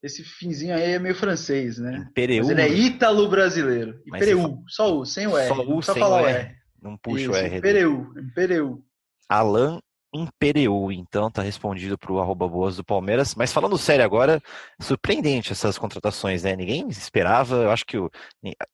Esse 0.02 0.24
finzinho 0.24 0.74
aí 0.74 0.92
é 0.92 0.98
meio 0.98 1.14
francês, 1.14 1.78
né? 1.78 2.08
Pereu. 2.14 2.44
Mas 2.44 2.50
ele 2.50 2.62
é 2.62 2.68
ítalo 2.68 3.28
brasileiro. 3.28 4.00
Pereu, 4.10 4.62
só 4.66 4.96
o, 4.96 5.04
sem 5.04 5.26
o 5.26 5.36
R. 5.36 5.48
Só 5.48 5.60
o, 5.62 5.82
sem 5.82 5.94
falar 5.94 6.22
o 6.22 6.26
R. 6.26 6.54
Não 6.82 6.96
puxa 6.96 7.20
Isso, 7.20 7.32
o 7.32 7.36
R. 7.36 7.60
Pereu, 7.60 8.06
Pereu. 8.34 8.82
Alan 9.28 9.78
Impereu, 10.14 10.92
então 10.92 11.28
tá 11.28 11.42
respondido 11.42 11.98
para 11.98 12.12
o 12.12 12.20
arroba 12.20 12.46
boas 12.46 12.76
do 12.76 12.84
Palmeiras. 12.84 13.34
Mas 13.34 13.52
falando 13.52 13.76
sério 13.76 14.04
agora, 14.04 14.40
surpreendente 14.80 15.50
essas 15.50 15.76
contratações, 15.76 16.44
né? 16.44 16.54
Ninguém 16.54 16.86
esperava. 16.88 17.56
Eu 17.56 17.70
acho 17.72 17.84
que 17.84 17.96
eu, 17.96 18.08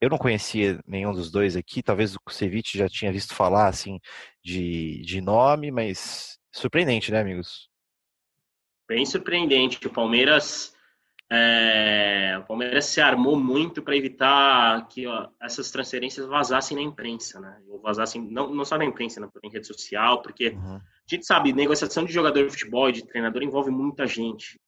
eu 0.00 0.11
não 0.11 0.18
conhecia 0.18 0.79
nenhum 0.87 1.12
dos 1.12 1.31
dois 1.31 1.57
aqui. 1.57 1.83
Talvez 1.83 2.14
o 2.14 2.20
Kusevich 2.20 2.76
já 2.76 2.88
tinha 2.88 3.11
visto 3.11 3.35
falar 3.35 3.68
assim 3.68 3.98
de, 4.44 5.00
de 5.00 5.22
nome, 5.22 5.70
mas 5.70 6.38
surpreendente, 6.53 7.11
né, 7.11 7.20
amigos? 7.20 7.70
Bem 8.87 9.07
surpreendente. 9.07 9.87
O 9.87 9.90
Palmeiras 9.90 10.74
é, 11.33 12.37
o 12.40 12.42
Palmeiras 12.42 12.87
se 12.87 13.00
armou 13.00 13.38
muito 13.38 13.81
para 13.81 13.96
evitar 13.96 14.88
que 14.88 15.07
ó, 15.07 15.29
essas 15.40 15.70
transferências 15.70 16.26
vazassem 16.26 16.76
na 16.76 16.83
imprensa, 16.83 17.38
né? 17.38 17.57
Ou 17.68 17.81
vazassem, 17.81 18.20
não, 18.20 18.53
não 18.53 18.64
só 18.64 18.76
na 18.76 18.85
imprensa, 18.85 19.20
né? 19.20 19.29
em 19.44 19.50
rede 19.50 19.64
social, 19.64 20.22
porque 20.22 20.48
uhum. 20.48 20.81
A 21.14 21.16
gente 21.16 21.27
sabe, 21.27 21.53
negociação 21.53 22.05
de 22.05 22.12
jogador 22.12 22.44
de 22.44 22.51
futebol 22.51 22.88
e 22.88 22.92
de 22.92 23.07
treinador 23.07 23.42
envolve 23.42 23.70
muita 23.70 24.07
gente. 24.07 24.61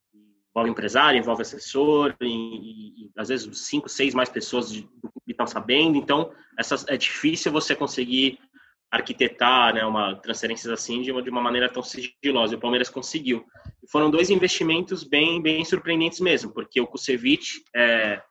Envolve 0.51 0.71
empresário, 0.71 1.19
envolve 1.19 1.43
assessor, 1.43 2.15
e, 2.21 2.27
e, 2.27 3.05
e 3.07 3.11
às 3.17 3.29
vezes 3.29 3.67
cinco, 3.67 3.89
seis 3.89 4.15
mais 4.15 4.29
pessoas 4.29 4.85
estão 5.27 5.47
sabendo. 5.47 5.97
Então, 5.97 6.31
essas, 6.59 6.87
é 6.89 6.97
difícil 6.97 7.51
você 7.51 7.75
conseguir 7.75 8.39
arquitetar 8.91 9.73
né, 9.73 9.85
uma 9.87 10.15
transferências 10.17 10.71
assim 10.71 11.01
de 11.01 11.11
uma, 11.11 11.23
de 11.23 11.31
uma 11.31 11.41
maneira 11.41 11.69
tão 11.69 11.83
sigilosa. 11.83 12.53
E 12.53 12.57
o 12.57 12.61
Palmeiras 12.61 12.91
conseguiu. 12.91 13.45
E 13.83 13.91
foram 13.91 14.11
dois 14.11 14.29
investimentos 14.29 15.03
bem, 15.03 15.41
bem 15.41 15.65
surpreendentes 15.65 16.21
mesmo, 16.21 16.53
porque 16.53 16.79
o 16.81 16.87
Kusevich 16.87 17.63
é, 17.75 18.23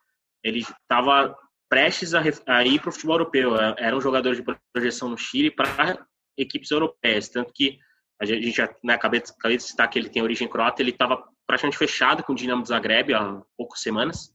ele 0.43 0.59
estava 0.59 1.35
prestes 1.67 2.13
a, 2.13 2.21
a 2.45 2.65
ir 2.65 2.79
para 2.79 2.89
o 2.89 2.91
futebol 2.91 3.15
europeu. 3.15 3.55
É, 3.55 3.75
era 3.79 3.97
um 3.97 4.01
jogador 4.01 4.35
de 4.35 4.43
projeção 4.71 5.09
no 5.09 5.17
Chile 5.17 5.49
para 5.49 6.05
equipes 6.37 6.69
europeias, 6.69 7.27
tanto 7.27 7.51
que 7.53 7.79
a 8.21 8.25
gente 8.25 8.51
já 8.51 8.69
né, 8.83 8.93
acabei, 8.93 9.19
acabei 9.19 9.57
de 9.57 9.63
citar 9.63 9.89
que 9.89 9.97
ele 9.97 10.07
tem 10.07 10.21
origem 10.21 10.47
croata, 10.47 10.81
ele 10.81 10.91
estava 10.91 11.27
praticamente 11.47 11.77
fechado 11.77 12.23
com 12.23 12.33
o 12.33 12.35
Dinamo 12.35 12.63
Zagreb 12.63 13.13
há 13.15 13.41
poucas 13.57 13.81
semanas, 13.81 14.31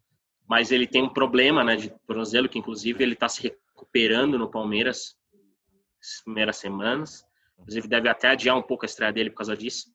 mas 0.49 0.73
ele 0.73 0.89
tem 0.89 1.05
um 1.05 1.09
problema 1.09 1.63
né, 1.63 1.77
de 1.77 1.91
tornozelo, 2.05 2.49
que 2.49 2.59
inclusive 2.59 3.03
ele 3.03 3.13
está 3.13 3.29
se 3.29 3.43
recuperando 3.43 4.37
no 4.37 4.51
Palmeiras, 4.51 5.17
primeiras 6.25 6.57
semanas. 6.57 7.25
Inclusive, 7.59 7.87
deve 7.87 8.09
até 8.09 8.29
adiar 8.29 8.57
um 8.57 8.63
pouco 8.63 8.85
a 8.85 8.87
estreia 8.87 9.13
dele 9.13 9.31
por 9.31 9.37
causa 9.37 9.57
disso. 9.57 9.87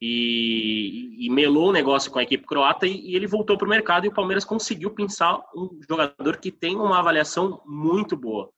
E, 0.00 1.26
e 1.26 1.30
melou 1.30 1.70
o 1.70 1.72
negócio 1.72 2.10
com 2.10 2.18
a 2.20 2.22
equipe 2.22 2.44
croata 2.46 2.86
e, 2.86 3.10
e 3.10 3.16
ele 3.16 3.26
voltou 3.26 3.58
para 3.58 3.66
o 3.66 3.70
mercado 3.70 4.04
e 4.04 4.08
o 4.08 4.14
Palmeiras 4.14 4.44
conseguiu 4.44 4.90
pensar 4.90 5.38
um 5.56 5.80
jogador 5.88 6.36
que 6.38 6.52
tem 6.52 6.76
uma 6.76 6.98
avaliação 6.98 7.60
muito 7.66 8.16
boa. 8.16 8.50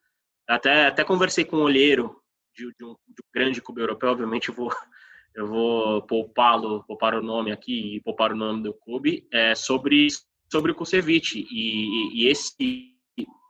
Até, 0.46 0.86
até 0.86 1.02
conversei 1.02 1.44
com 1.44 1.56
um 1.56 1.62
olheiro 1.62 2.20
de, 2.56 2.72
de, 2.76 2.84
um, 2.84 2.94
de 2.94 3.22
um 3.22 3.30
grande 3.34 3.60
clube 3.60 3.80
europeu, 3.80 4.10
obviamente 4.10 4.48
eu 4.48 4.54
vou, 4.54 4.70
eu 5.34 5.46
vou 5.46 6.02
poupá-lo, 6.02 6.84
poupar 6.84 7.14
o 7.14 7.22
nome 7.22 7.52
aqui 7.52 7.96
e 7.96 8.00
poupar 8.00 8.32
o 8.32 8.36
nome 8.36 8.62
do 8.62 8.72
clube, 8.72 9.26
é, 9.32 9.54
sobre, 9.54 10.08
sobre 10.50 10.72
o 10.72 10.74
Kusevich. 10.74 11.46
E, 11.50 12.22
e, 12.22 12.28
esse 12.28 12.56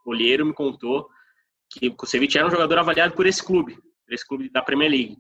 olheiro 0.05 0.45
me 0.45 0.53
contou 0.53 1.09
que 1.71 1.89
o 1.89 1.95
Kusevich 1.95 2.37
era 2.37 2.47
um 2.47 2.51
jogador 2.51 2.79
avaliado 2.79 3.15
por 3.15 3.27
esse 3.27 3.45
clube, 3.45 3.77
por 3.77 4.13
esse 4.13 4.27
clube 4.27 4.51
da 4.51 4.63
Premier 4.63 4.91
League. 4.91 5.19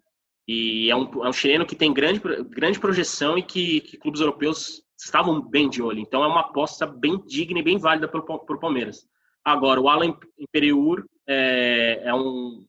E 0.48 0.90
é 0.90 0.96
um, 0.96 1.24
é 1.24 1.28
um 1.28 1.32
chileno 1.32 1.66
que 1.66 1.74
tem 1.74 1.92
grande, 1.92 2.20
grande 2.50 2.78
projeção 2.78 3.36
e 3.36 3.42
que, 3.42 3.80
que 3.80 3.96
clubes 3.96 4.20
europeus 4.20 4.82
estavam 4.96 5.40
bem 5.40 5.68
de 5.68 5.82
olho. 5.82 5.98
Então 5.98 6.22
é 6.22 6.26
uma 6.26 6.40
aposta 6.40 6.86
bem 6.86 7.20
digna 7.26 7.58
e 7.58 7.62
bem 7.62 7.78
válida 7.78 8.08
para 8.08 8.20
o 8.20 8.58
Palmeiras. 8.58 9.06
Agora, 9.44 9.80
o 9.80 9.88
Alan 9.88 10.16
Imperiur 10.38 11.04
é, 11.26 12.00
é, 12.04 12.14
um, 12.14 12.64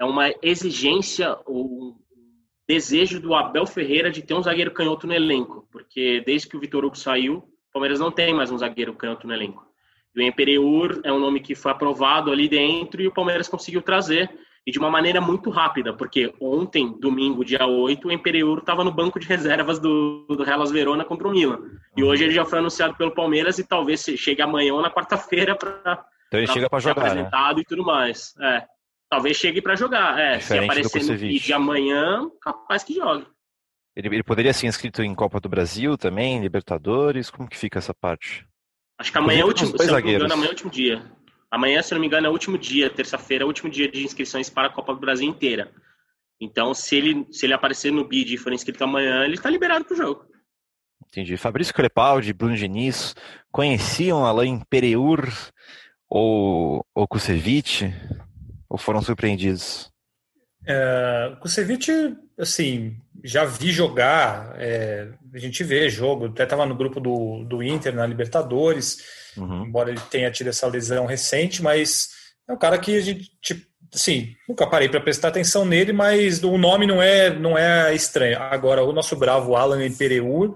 é 0.00 0.04
uma 0.04 0.32
exigência, 0.42 1.36
um 1.46 1.94
desejo 2.66 3.20
do 3.20 3.34
Abel 3.34 3.66
Ferreira 3.66 4.10
de 4.10 4.22
ter 4.22 4.32
um 4.32 4.42
zagueiro 4.42 4.70
canhoto 4.70 5.06
no 5.06 5.12
elenco, 5.12 5.68
porque 5.70 6.22
desde 6.24 6.48
que 6.48 6.56
o 6.56 6.60
Vitor 6.60 6.84
Hugo 6.84 6.96
saiu, 6.96 7.36
o 7.36 7.72
Palmeiras 7.72 8.00
não 8.00 8.10
tem 8.10 8.32
mais 8.32 8.50
um 8.50 8.56
zagueiro 8.56 8.94
canhoto 8.94 9.26
no 9.26 9.34
elenco. 9.34 9.62
E 10.16 10.20
o 10.20 10.22
Imperiur 10.22 11.00
é 11.04 11.12
um 11.12 11.20
nome 11.20 11.40
que 11.40 11.54
foi 11.54 11.70
aprovado 11.70 12.32
ali 12.32 12.48
dentro 12.48 13.02
e 13.02 13.06
o 13.06 13.12
Palmeiras 13.12 13.46
conseguiu 13.46 13.82
trazer 13.82 14.30
e 14.66 14.72
de 14.72 14.78
uma 14.78 14.90
maneira 14.90 15.20
muito 15.20 15.50
rápida, 15.50 15.92
porque 15.92 16.34
ontem, 16.40 16.98
domingo, 16.98 17.44
dia 17.44 17.66
8, 17.66 18.08
o 18.08 18.12
Imperiur 18.12 18.58
estava 18.58 18.82
no 18.82 18.92
banco 18.92 19.20
de 19.20 19.26
reservas 19.26 19.78
do, 19.78 20.26
do 20.28 20.48
Hellas 20.48 20.70
Verona 20.70 21.04
contra 21.04 21.28
o 21.28 21.30
Milan. 21.30 21.58
E 21.96 22.02
hoje 22.02 22.24
ele 22.24 22.32
já 22.32 22.44
foi 22.44 22.58
anunciado 22.58 22.94
pelo 22.96 23.14
Palmeiras 23.14 23.58
e 23.58 23.66
talvez 23.66 24.02
chegue 24.16 24.40
amanhã 24.40 24.72
ou 24.74 24.82
na 24.82 24.90
quarta-feira 24.90 25.54
para 25.54 26.04
então 26.28 26.38
ele 26.38 26.46
chega 26.46 26.70
para 26.70 26.78
jogar, 26.78 27.02
né? 27.02 27.08
apresentado 27.08 27.56
né? 27.56 27.62
e 27.62 27.64
tudo 27.64 27.84
mais. 27.84 28.34
É. 28.40 28.64
Talvez 29.10 29.36
chegue 29.36 29.60
para 29.60 29.74
jogar. 29.74 30.18
É, 30.18 30.38
se 30.38 30.56
aparecer 30.56 31.02
no 31.02 31.16
de 31.16 31.52
amanhã, 31.52 32.30
capaz 32.40 32.84
que 32.84 32.94
jogue. 32.94 33.26
Ele, 33.96 34.08
ele, 34.08 34.22
poderia 34.22 34.52
ser 34.52 34.68
inscrito 34.68 35.02
em 35.02 35.14
Copa 35.14 35.40
do 35.40 35.48
Brasil 35.48 35.98
também, 35.98 36.40
Libertadores? 36.40 37.28
Como 37.28 37.48
que 37.48 37.58
fica 37.58 37.80
essa 37.80 37.92
parte? 37.92 38.46
Acho 38.98 39.10
que 39.10 39.18
amanhã 39.18 39.40
é 39.40 39.44
o 39.44 39.48
último, 39.48 39.76
se 39.76 39.86
não 39.86 40.00
me 40.00 40.14
engano, 40.14 40.32
amanhã 40.32 40.46
é 40.46 40.48
o 40.48 40.52
último 40.52 40.70
dia. 40.70 41.12
Amanhã, 41.50 41.82
se 41.82 41.92
não 41.92 42.00
me 42.00 42.06
engano, 42.06 42.26
é 42.26 42.30
o 42.30 42.32
último 42.32 42.56
dia, 42.56 42.88
terça-feira, 42.88 43.42
é 43.42 43.46
o 43.46 43.48
último 43.48 43.68
dia 43.68 43.90
de 43.90 44.04
inscrições 44.04 44.48
para 44.48 44.68
a 44.68 44.70
Copa 44.70 44.94
do 44.94 45.00
Brasil 45.00 45.28
inteira. 45.28 45.72
Então, 46.40 46.72
se 46.72 46.96
ele, 46.96 47.26
se 47.32 47.44
ele 47.44 47.52
aparecer 47.52 47.90
no 47.90 48.06
BID 48.06 48.34
e 48.34 48.38
for 48.38 48.52
inscrito 48.52 48.84
amanhã, 48.84 49.24
ele 49.24 49.34
está 49.34 49.50
liberado 49.50 49.84
para 49.84 49.94
o 49.94 49.96
jogo. 49.96 50.24
Entendi. 51.06 51.36
Fabrício 51.36 51.74
Crepaldi, 51.74 52.32
Bruno 52.32 52.56
Diniz, 52.56 53.16
conheciam 53.50 54.24
Alain 54.24 54.60
Pereur 54.70 55.28
ou, 56.08 56.86
ou 56.94 57.08
Kusevich? 57.08 57.92
Ou 58.70 58.78
foram 58.78 59.02
surpreendidos? 59.02 59.90
É, 60.64 61.36
Kusevich, 61.40 61.90
assim, 62.38 62.96
já 63.24 63.44
vi 63.44 63.72
jogar, 63.72 64.54
é, 64.56 65.08
a 65.34 65.38
gente 65.38 65.64
vê 65.64 65.88
jogo, 65.88 66.26
até 66.26 66.44
estava 66.44 66.64
no 66.64 66.76
grupo 66.76 67.00
do, 67.00 67.44
do 67.44 67.62
Inter 67.62 67.94
na 67.94 68.06
Libertadores, 68.06 69.32
uhum. 69.36 69.64
embora 69.64 69.90
ele 69.90 70.00
tenha 70.10 70.30
tido 70.30 70.48
essa 70.48 70.68
lesão 70.68 71.06
recente, 71.06 71.62
mas 71.62 72.10
é 72.48 72.52
um 72.52 72.58
cara 72.58 72.78
que 72.78 72.96
a 72.96 73.00
gente, 73.00 73.30
tipo, 73.42 73.66
assim, 73.92 74.34
nunca 74.48 74.66
parei 74.66 74.88
para 74.88 75.00
prestar 75.00 75.28
atenção 75.28 75.64
nele, 75.64 75.92
mas 75.92 76.42
o 76.44 76.56
nome 76.56 76.86
não 76.86 77.02
é, 77.02 77.30
não 77.30 77.58
é 77.58 77.92
estranho. 77.94 78.38
Agora, 78.38 78.84
o 78.84 78.92
nosso 78.92 79.16
bravo 79.16 79.56
Alan 79.56 79.90
Pereur, 79.92 80.54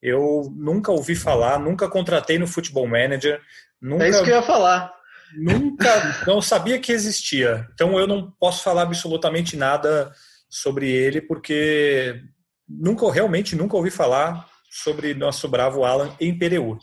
eu 0.00 0.50
nunca 0.56 0.90
ouvi 0.90 1.14
falar, 1.14 1.58
nunca 1.58 1.88
contratei 1.88 2.38
no 2.38 2.46
Futebol 2.46 2.86
Manager. 2.86 3.40
Nunca, 3.80 4.06
é 4.06 4.08
isso 4.08 4.24
que 4.24 4.30
eu 4.30 4.36
ia 4.36 4.42
falar. 4.42 4.92
Nunca, 5.36 6.24
não 6.26 6.40
sabia 6.40 6.78
que 6.78 6.92
existia. 6.92 7.68
Então 7.74 7.98
eu 7.98 8.06
não 8.06 8.30
posso 8.30 8.62
falar 8.62 8.82
absolutamente 8.82 9.56
nada 9.56 10.12
sobre 10.48 10.90
ele, 10.90 11.20
porque 11.20 12.20
nunca, 12.68 13.10
realmente 13.12 13.54
nunca 13.54 13.76
ouvi 13.76 13.90
falar 13.90 14.48
sobre 14.70 15.14
nosso 15.14 15.48
bravo 15.48 15.84
Alan 15.84 16.10
em 16.20 16.36
Pereu. 16.36 16.78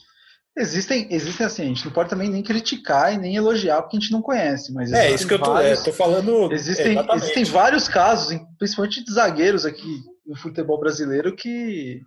Existem, 0.57 1.07
existem 1.11 1.45
assim, 1.45 1.61
a 1.61 1.65
gente 1.65 1.85
não 1.85 1.91
pode 1.91 2.09
também 2.09 2.29
nem 2.29 2.41
criticar 2.41 3.13
e 3.13 3.17
nem 3.17 3.35
elogiar 3.35 3.81
porque 3.81 3.97
a 3.97 3.99
gente 3.99 4.11
não 4.11 4.23
conhece, 4.23 4.73
mas 4.73 4.91
É 4.91 5.11
isso 5.11 5.27
que 5.27 5.35
eu 5.35 5.39
tô, 5.39 5.51
é, 5.51 5.61
vários, 5.61 5.81
é, 5.81 5.83
tô 5.83 5.93
falando. 5.93 6.51
Existem, 6.51 6.97
existem 7.13 7.43
vários 7.43 7.87
casos, 7.87 8.39
principalmente 8.57 9.03
de 9.03 9.13
zagueiros 9.13 9.65
aqui 9.65 10.01
no 10.25 10.35
futebol 10.35 10.79
brasileiro 10.79 11.35
que 11.35 12.01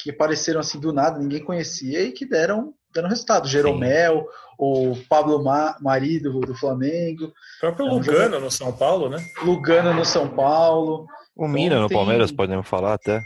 que 0.00 0.10
apareceram 0.10 0.60
assim 0.60 0.78
do 0.78 0.92
nada, 0.92 1.18
ninguém 1.18 1.44
conhecia 1.44 2.02
e 2.02 2.12
que 2.12 2.24
deram, 2.24 2.72
deram 2.92 3.08
resultado. 3.08 3.48
Jeromel, 3.48 4.20
Sim. 4.20 4.26
o 4.58 4.96
Pablo 5.08 5.42
Ma, 5.42 5.76
Mari 5.80 6.20
do, 6.20 6.54
Flamengo. 6.54 7.26
O 7.26 7.60
próprio 7.60 7.86
é 7.86 7.90
um 7.90 7.94
Lugano 7.94 8.40
no 8.40 8.50
São 8.50 8.72
Paulo, 8.72 9.08
né? 9.08 9.24
Lugano 9.42 9.94
no 9.94 10.04
São 10.04 10.28
Paulo. 10.28 11.06
O 11.36 11.44
então, 11.44 11.48
Mina 11.48 11.80
no 11.80 11.88
tem... 11.88 11.96
Palmeiras, 11.96 12.32
podemos 12.32 12.66
falar 12.66 12.94
até. 12.94 13.22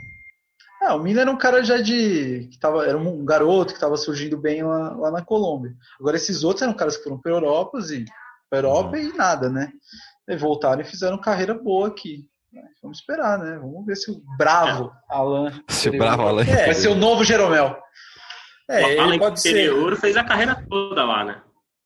Ah, 0.83 0.97
o 0.97 0.99
Mina 0.99 1.21
era 1.21 1.31
um 1.31 1.37
cara 1.37 1.63
já 1.63 1.79
de. 1.79 2.49
que 2.51 2.59
tava, 2.59 2.85
era 2.85 2.99
um 2.99 3.25
garoto 3.25 3.69
que 3.69 3.79
estava 3.79 3.97
surgindo 3.97 4.37
bem 4.37 4.65
lá, 4.65 4.91
lá 4.97 5.11
na 5.13 5.23
Colômbia. 5.23 5.73
Agora, 5.99 6.17
esses 6.17 6.43
outros 6.43 6.63
eram 6.63 6.75
caras 6.75 6.97
que 6.97 7.05
foram 7.05 7.21
para 7.21 7.31
Europa 7.31 7.79
e, 7.79 8.05
Europa 8.51 8.97
uhum. 8.97 9.03
e 9.03 9.13
nada, 9.17 9.49
né? 9.49 9.71
E 10.29 10.37
voltaram 10.37 10.81
e 10.81 10.85
fizeram 10.85 11.19
carreira 11.19 11.55
boa 11.55 11.89
aqui. 11.89 12.27
Vamos 12.83 12.99
esperar, 12.99 13.39
né? 13.39 13.59
Vamos 13.59 13.87
ver 13.87 13.97
se 13.97 14.11
o 14.11 14.21
bravo 14.37 14.93
Alan. 15.09 15.53
Se 15.69 15.89
o 15.89 15.97
bravo 15.97 16.23
Alan. 16.23 16.43
É, 16.43 16.67
vai 16.67 16.75
ser 16.75 16.89
o 16.89 16.95
novo 16.95 17.25
Jeromel. 17.25 17.77
É, 18.69 18.97
o 18.97 19.01
Alan 19.01 19.19
pode 19.19 19.41
interior 19.41 19.95
ser... 19.95 20.01
fez 20.01 20.17
a 20.17 20.25
carreira 20.25 20.65
toda 20.69 21.05
lá, 21.05 21.25
né? 21.25 21.43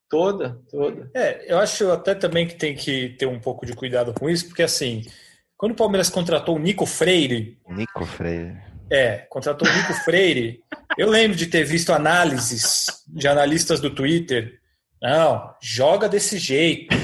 Toda, 0.08 0.60
toda. 0.70 1.10
É, 1.14 1.52
eu 1.52 1.58
acho 1.58 1.90
até 1.90 2.14
também 2.14 2.46
que 2.46 2.54
tem 2.54 2.74
que 2.74 3.10
ter 3.18 3.26
um 3.26 3.40
pouco 3.40 3.66
de 3.66 3.74
cuidado 3.74 4.14
com 4.14 4.30
isso, 4.30 4.46
porque 4.46 4.62
assim, 4.62 5.04
quando 5.56 5.72
o 5.72 5.76
Palmeiras 5.76 6.08
contratou 6.08 6.56
o 6.56 6.58
Nico 6.58 6.86
Freire. 6.86 7.58
Nico 7.68 8.04
Freire. 8.04 8.56
É, 8.90 9.18
contratou 9.28 9.66
o 9.66 9.72
Nico 9.72 9.94
Freire. 10.04 10.60
Eu 10.96 11.08
lembro 11.08 11.36
de 11.36 11.46
ter 11.46 11.64
visto 11.64 11.92
análises 11.92 12.86
de 13.08 13.26
analistas 13.26 13.80
do 13.80 13.90
Twitter. 13.90 14.60
Não, 15.02 15.54
joga 15.60 16.08
desse 16.08 16.38
jeito. 16.38 16.94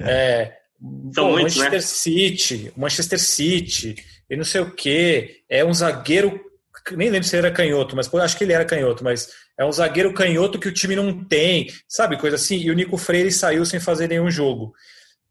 É, 0.00 0.58
são 1.14 1.28
Pô, 1.28 1.32
muitos, 1.32 1.56
Manchester 1.56 1.72
né? 1.72 1.80
City, 1.80 2.72
Manchester 2.76 3.18
City, 3.18 3.96
e 4.28 4.36
não 4.36 4.44
sei 4.44 4.60
o 4.60 4.70
que. 4.70 5.42
É 5.48 5.64
um 5.64 5.72
zagueiro. 5.72 6.49
Nem 6.92 7.10
lembro 7.10 7.26
se 7.26 7.36
ele 7.36 7.46
era 7.46 7.54
canhoto, 7.54 7.96
mas 7.96 8.12
acho 8.12 8.36
que 8.36 8.44
ele 8.44 8.52
era 8.52 8.64
canhoto, 8.64 9.04
mas 9.04 9.28
é 9.58 9.64
um 9.64 9.72
zagueiro 9.72 10.14
canhoto 10.14 10.58
que 10.58 10.68
o 10.68 10.74
time 10.74 10.96
não 10.96 11.24
tem, 11.24 11.70
sabe? 11.88 12.18
Coisa 12.18 12.36
assim. 12.36 12.56
E 12.56 12.70
o 12.70 12.74
Nico 12.74 12.96
Freire 12.96 13.30
saiu 13.30 13.64
sem 13.64 13.80
fazer 13.80 14.08
nenhum 14.08 14.30
jogo. 14.30 14.72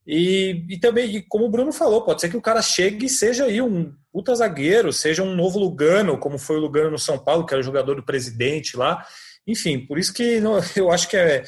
E, 0.05 0.65
e 0.67 0.79
também, 0.79 1.23
como 1.29 1.45
o 1.45 1.49
Bruno 1.49 1.71
falou, 1.71 2.03
pode 2.03 2.21
ser 2.21 2.29
que 2.29 2.37
o 2.37 2.41
cara 2.41 2.61
chegue 2.61 3.05
e 3.05 3.09
seja 3.09 3.45
aí 3.45 3.61
um 3.61 3.93
puta 4.11 4.33
zagueiro, 4.33 4.91
seja 4.91 5.21
um 5.21 5.35
novo 5.35 5.59
Lugano, 5.59 6.17
como 6.17 6.39
foi 6.39 6.57
o 6.57 6.61
Lugano 6.61 6.91
no 6.91 6.97
São 6.97 7.17
Paulo, 7.17 7.45
que 7.45 7.53
era 7.53 7.61
o 7.61 7.63
jogador 7.63 7.95
do 7.95 8.05
presidente 8.05 8.75
lá. 8.75 9.05
Enfim, 9.45 9.85
por 9.85 9.97
isso 9.97 10.13
que 10.13 10.41
eu 10.75 10.91
acho 10.91 11.07
que 11.07 11.17
é, 11.17 11.43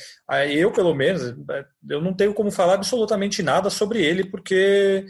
eu, 0.50 0.72
pelo 0.72 0.94
menos, 0.94 1.34
é, 1.50 1.66
eu 1.90 2.02
não 2.02 2.14
tenho 2.14 2.34
como 2.34 2.52
falar 2.52 2.76
absolutamente 2.76 3.42
nada 3.42 3.70
sobre 3.70 4.04
ele, 4.04 4.24
porque 4.26 5.06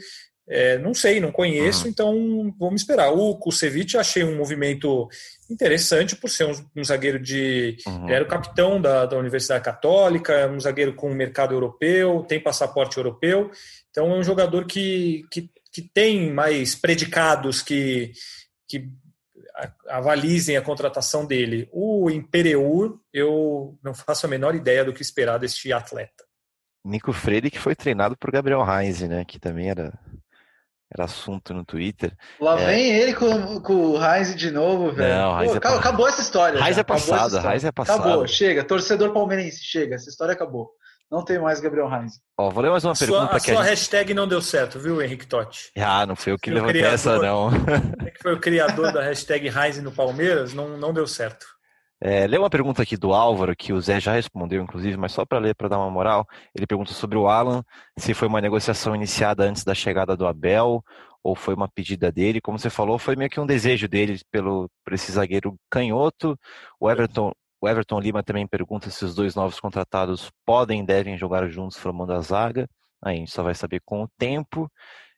é, 0.48 0.76
não 0.78 0.92
sei, 0.92 1.20
não 1.20 1.30
conheço, 1.30 1.84
uhum. 1.84 1.90
então 1.90 2.54
vamos 2.58 2.80
esperar. 2.80 3.10
O 3.12 3.36
Kusevich 3.36 3.96
achei 3.96 4.24
um 4.24 4.36
movimento 4.36 5.08
interessante 5.48 6.16
por 6.16 6.28
ser 6.28 6.46
um, 6.46 6.66
um 6.76 6.84
zagueiro 6.84 7.18
de. 7.18 7.76
Uhum. 7.86 8.08
Era 8.08 8.24
o 8.24 8.28
capitão 8.28 8.80
da, 8.80 9.06
da 9.06 9.16
Universidade 9.16 9.64
Católica, 9.64 10.48
um 10.48 10.60
zagueiro 10.60 10.94
com 10.94 11.12
mercado 11.14 11.54
europeu, 11.54 12.24
tem 12.28 12.40
passaporte 12.40 12.96
europeu, 12.96 13.50
então 13.90 14.10
é 14.12 14.18
um 14.18 14.24
jogador 14.24 14.66
que, 14.66 15.24
que, 15.30 15.48
que 15.72 15.82
tem 15.82 16.32
mais 16.32 16.74
predicados 16.74 17.62
que, 17.62 18.12
que 18.68 18.88
avalizem 19.88 20.56
a 20.56 20.62
contratação 20.62 21.24
dele. 21.24 21.68
O 21.72 22.10
Imperiur, 22.10 22.98
eu 23.12 23.78
não 23.82 23.94
faço 23.94 24.26
a 24.26 24.28
menor 24.28 24.54
ideia 24.54 24.84
do 24.84 24.92
que 24.92 25.02
esperar 25.02 25.38
deste 25.38 25.72
atleta. 25.72 26.24
Nico 26.84 27.12
Freire, 27.12 27.50
que 27.50 27.60
foi 27.60 27.76
treinado 27.76 28.16
por 28.16 28.32
Gabriel 28.32 28.64
Heinz, 28.66 29.02
né? 29.02 29.24
Que 29.24 29.38
também 29.38 29.70
era, 29.70 29.96
era 30.94 31.04
assunto 31.04 31.54
no 31.54 31.64
Twitter. 31.64 32.14
Lá 32.40 32.60
é... 32.60 32.66
vem 32.66 32.92
ele 32.92 33.14
com, 33.14 33.60
com 33.60 33.74
o 33.74 34.04
Heinz 34.04 34.34
de 34.36 34.50
novo, 34.50 34.92
velho. 34.92 35.14
Não, 35.14 35.36
Pô, 35.38 35.54
é 35.54 35.56
acabou, 35.56 35.78
acabou, 35.78 36.08
essa 36.08 36.20
história. 36.20 36.58
Heinz 36.58 36.78
é 36.78 36.82
passada, 36.82 37.52
Heinz 37.52 37.64
é 37.64 37.72
passada. 37.72 38.00
Acabou, 38.00 38.26
chega. 38.26 38.62
Torcedor 38.62 39.12
palmeirense, 39.12 39.62
chega. 39.64 39.94
Essa 39.94 40.10
história 40.10 40.32
acabou. 40.34 40.70
Não 41.10 41.24
tem 41.24 41.38
mais 41.38 41.60
Gabriel 41.60 41.90
Heinz. 41.92 42.14
Ó, 42.38 42.50
vou 42.50 42.62
ler 42.62 42.70
mais 42.70 42.84
uma 42.84 42.94
pergunta 42.94 43.26
sua, 43.26 43.36
a 43.36 43.40
que 43.40 43.50
a 43.50 43.54
sua 43.54 43.62
gente... 43.64 43.70
hashtag 43.70 44.14
não 44.14 44.26
deu 44.26 44.40
certo, 44.40 44.78
viu, 44.78 45.02
Henrique 45.02 45.26
Totti? 45.26 45.70
Ah, 45.78 46.06
não 46.06 46.16
foi 46.16 46.32
eu 46.32 46.38
que 46.38 46.50
levantei 46.50 46.82
essa, 46.82 47.18
não. 47.18 47.50
É 48.06 48.10
que 48.10 48.22
foi 48.22 48.34
o 48.34 48.40
criador 48.40 48.92
da 48.92 49.02
hashtag 49.02 49.48
Heinz 49.48 49.82
no 49.82 49.92
Palmeiras, 49.92 50.54
não, 50.54 50.78
não 50.78 50.92
deu 50.92 51.06
certo. 51.06 51.44
É, 52.04 52.26
lê 52.26 52.36
uma 52.36 52.50
pergunta 52.50 52.82
aqui 52.82 52.96
do 52.96 53.14
Álvaro, 53.14 53.54
que 53.54 53.72
o 53.72 53.80
Zé 53.80 54.00
já 54.00 54.12
respondeu, 54.12 54.60
inclusive, 54.60 54.96
mas 54.96 55.12
só 55.12 55.24
para 55.24 55.38
ler, 55.38 55.54
para 55.54 55.68
dar 55.68 55.78
uma 55.78 55.88
moral. 55.88 56.26
Ele 56.52 56.66
pergunta 56.66 56.92
sobre 56.92 57.16
o 57.16 57.28
Alan, 57.28 57.62
se 57.96 58.12
foi 58.12 58.26
uma 58.26 58.40
negociação 58.40 58.92
iniciada 58.92 59.44
antes 59.44 59.62
da 59.62 59.72
chegada 59.72 60.16
do 60.16 60.26
Abel, 60.26 60.82
ou 61.22 61.36
foi 61.36 61.54
uma 61.54 61.68
pedida 61.68 62.10
dele. 62.10 62.40
Como 62.40 62.58
você 62.58 62.68
falou, 62.68 62.98
foi 62.98 63.14
meio 63.14 63.30
que 63.30 63.38
um 63.38 63.46
desejo 63.46 63.86
dele 63.86 64.20
pelo, 64.32 64.68
por 64.84 64.94
esse 64.94 65.12
zagueiro 65.12 65.56
canhoto. 65.70 66.36
O 66.80 66.90
Everton, 66.90 67.32
o 67.60 67.68
Everton 67.68 68.00
Lima 68.00 68.20
também 68.20 68.48
pergunta 68.48 68.90
se 68.90 69.04
os 69.04 69.14
dois 69.14 69.36
novos 69.36 69.60
contratados 69.60 70.28
podem 70.44 70.80
e 70.82 70.86
devem 70.86 71.16
jogar 71.16 71.48
juntos 71.48 71.78
formando 71.78 72.12
a 72.14 72.20
zaga. 72.20 72.68
Aí 73.00 73.14
a 73.14 73.18
gente 73.20 73.30
só 73.30 73.44
vai 73.44 73.54
saber 73.54 73.80
com 73.84 74.02
o 74.02 74.08
tempo. 74.18 74.68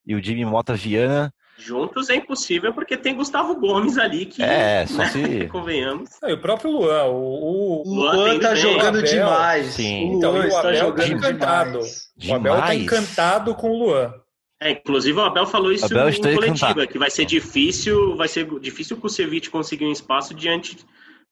E 0.07 0.15
o 0.15 0.23
Jimmy 0.23 0.45
Mota 0.45 0.75
Viana. 0.75 1.33
Juntos 1.57 2.11
é 2.11 2.17
impossível 2.17 2.73
porque 2.75 2.97
tem 2.97 3.15
Gustavo 3.15 3.55
Gomes 3.55 3.97
ali 3.97 4.27
que. 4.27 4.43
É, 4.43 4.87
só 4.87 4.99
né, 4.99 5.09
se. 5.09 5.47
Convenhamos. 5.49 6.11
É, 6.23 6.31
e 6.31 6.35
o 6.35 6.41
próprio 6.41 6.71
Luan. 6.71 7.05
O, 7.05 7.83
o 7.87 7.95
Luan, 7.95 8.13
Luan 8.13 8.39
tá 8.41 8.55
jogando 8.55 8.99
Abel, 8.99 9.11
demais. 9.11 9.67
Sim. 9.69 10.11
O 10.11 10.19
então, 10.19 10.33
Luan 10.33 10.49
o 10.49 10.57
Abel 10.57 10.95
tá 10.95 11.07
encantado. 11.07 11.79
Demais. 12.17 12.29
O 12.29 12.35
Abel 12.35 12.57
tá 12.57 12.75
encantado 12.75 13.55
com 13.55 13.71
o 13.71 13.79
Luan. 13.79 14.13
É, 14.61 14.71
inclusive 14.71 15.19
o 15.19 15.23
Abel 15.23 15.47
falou 15.47 15.73
isso 15.73 15.85
Abel 15.85 16.09
em 16.09 16.35
coletiva, 16.35 16.87
que 16.87 16.99
vai 16.99 17.11
ser 17.11 17.25
difícil, 17.25 18.17
vai 18.17 18.29
ser 18.29 18.49
difícil 18.61 18.97
o 18.97 19.01
Kusevich 19.01 19.51
conseguir 19.51 19.85
um 19.85 19.93
espaço 19.93 20.33
diante 20.33 20.77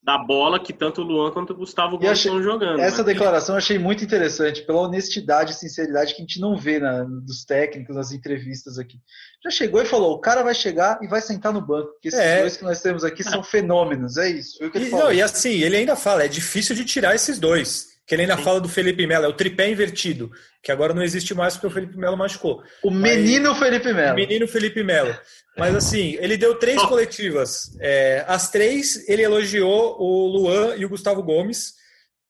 da 0.03 0.19
bola 0.19 0.59
que 0.59 0.73
tanto 0.73 1.01
o 1.01 1.05
Luan 1.05 1.31
quanto 1.31 1.53
o 1.53 1.57
Gustavo 1.57 1.97
Gomes 1.97 2.11
achei, 2.11 2.31
estão 2.31 2.43
jogando. 2.43 2.81
Essa 2.81 3.05
né? 3.05 3.13
declaração 3.13 3.55
eu 3.55 3.59
achei 3.59 3.79
muito 3.79 4.03
interessante, 4.03 4.63
pela 4.63 4.81
honestidade 4.81 5.53
e 5.53 5.55
sinceridade 5.55 6.15
que 6.15 6.23
a 6.23 6.25
gente 6.25 6.41
não 6.41 6.57
vê 6.57 6.81
na, 6.81 7.05
dos 7.05 7.45
técnicos, 7.45 7.95
nas 7.95 8.11
entrevistas 8.11 8.79
aqui. 8.79 8.99
Já 9.45 9.51
chegou 9.51 9.81
e 9.81 9.87
falou: 9.87 10.15
o 10.15 10.21
cara 10.21 10.43
vai 10.43 10.55
chegar 10.55 10.99
e 11.03 11.07
vai 11.07 11.21
sentar 11.21 11.53
no 11.53 11.65
banco, 11.65 11.93
porque 11.93 12.09
esses 12.09 12.19
é. 12.19 12.41
dois 12.41 12.57
que 12.57 12.65
nós 12.65 12.83
temos 12.83 13.05
aqui 13.05 13.23
são 13.23 13.45
fenômenos, 13.45 14.17
é 14.17 14.29
isso. 14.29 14.59
Foi 14.59 14.67
o 14.67 14.71
que 14.73 14.79
ele 14.79 14.87
e, 14.87 14.91
falou. 14.91 15.07
Não, 15.07 15.13
e 15.13 15.23
assim, 15.23 15.61
ele 15.61 15.77
ainda 15.77 15.95
fala: 15.95 16.25
é 16.25 16.29
difícil 16.29 16.75
de 16.75 16.85
tirar 16.85 17.15
esses 17.15 17.39
dois. 17.39 17.92
Que 18.07 18.15
ele 18.15 18.23
ainda 18.23 18.37
Sim. 18.37 18.43
fala 18.43 18.61
do 18.61 18.69
Felipe 18.69 19.07
Melo, 19.07 19.27
é 19.27 19.29
o 19.29 19.33
tripé 19.33 19.71
invertido, 19.71 20.31
que 20.63 20.73
agora 20.73 20.93
não 20.93 21.03
existe 21.03 21.35
mais 21.35 21.55
porque 21.55 21.69
o 21.69 21.71
Felipe 21.71 21.97
Melo 21.97 22.17
machucou. 22.17 22.63
O 22.83 22.91
menino 22.91 23.51
Mas, 23.51 23.59
Felipe 23.59 23.93
Melo. 23.93 24.13
O 24.13 24.17
menino 24.17 24.49
Felipe 24.49 24.83
Melo. 24.83 25.17
Mas 25.57 25.75
assim, 25.75 26.17
ele 26.19 26.37
deu 26.37 26.59
três 26.59 26.83
coletivas. 26.83 27.77
É, 27.81 28.25
as 28.27 28.51
três, 28.51 29.09
ele 29.09 29.23
elogiou 29.23 29.97
o 30.01 30.27
Luan 30.27 30.75
e 30.77 30.85
o 30.85 30.89
Gustavo 30.89 31.23
Gomes. 31.23 31.75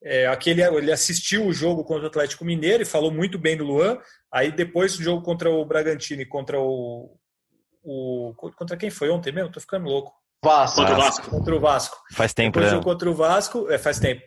É, 0.04 0.26
aquele, 0.26 0.62
ele 0.62 0.90
assistiu 0.90 1.46
o 1.46 1.52
jogo 1.52 1.84
contra 1.84 2.04
o 2.04 2.08
Atlético 2.08 2.44
Mineiro 2.44 2.82
e 2.82 2.86
falou 2.86 3.10
muito 3.10 3.38
bem 3.38 3.56
do 3.56 3.64
Luan. 3.64 3.98
Aí 4.32 4.50
depois 4.50 4.96
do 4.96 5.02
jogo 5.02 5.22
contra 5.22 5.48
o 5.50 5.64
Bragantino 5.64 6.22
e 6.22 6.26
contra 6.26 6.58
o, 6.60 7.16
o. 7.82 8.34
Contra 8.36 8.76
quem 8.76 8.90
foi 8.90 9.10
ontem 9.10 9.32
mesmo? 9.32 9.52
Tô 9.52 9.60
ficando 9.60 9.86
louco. 9.86 10.12
Vasco. 10.44 10.80
Contra 10.80 10.94
o 10.94 10.96
Vasco. 10.96 11.30
Contra 11.30 11.54
o 11.54 11.60
Vasco. 11.60 11.96
Faz 12.12 12.34
tempo, 12.34 12.54
Depois 12.54 12.66
né? 12.66 12.70
jogo 12.72 12.84
contra 12.84 13.10
o 13.10 13.14
Vasco, 13.14 13.70
é, 13.70 13.78
faz 13.78 14.00
tempo. 14.00 14.22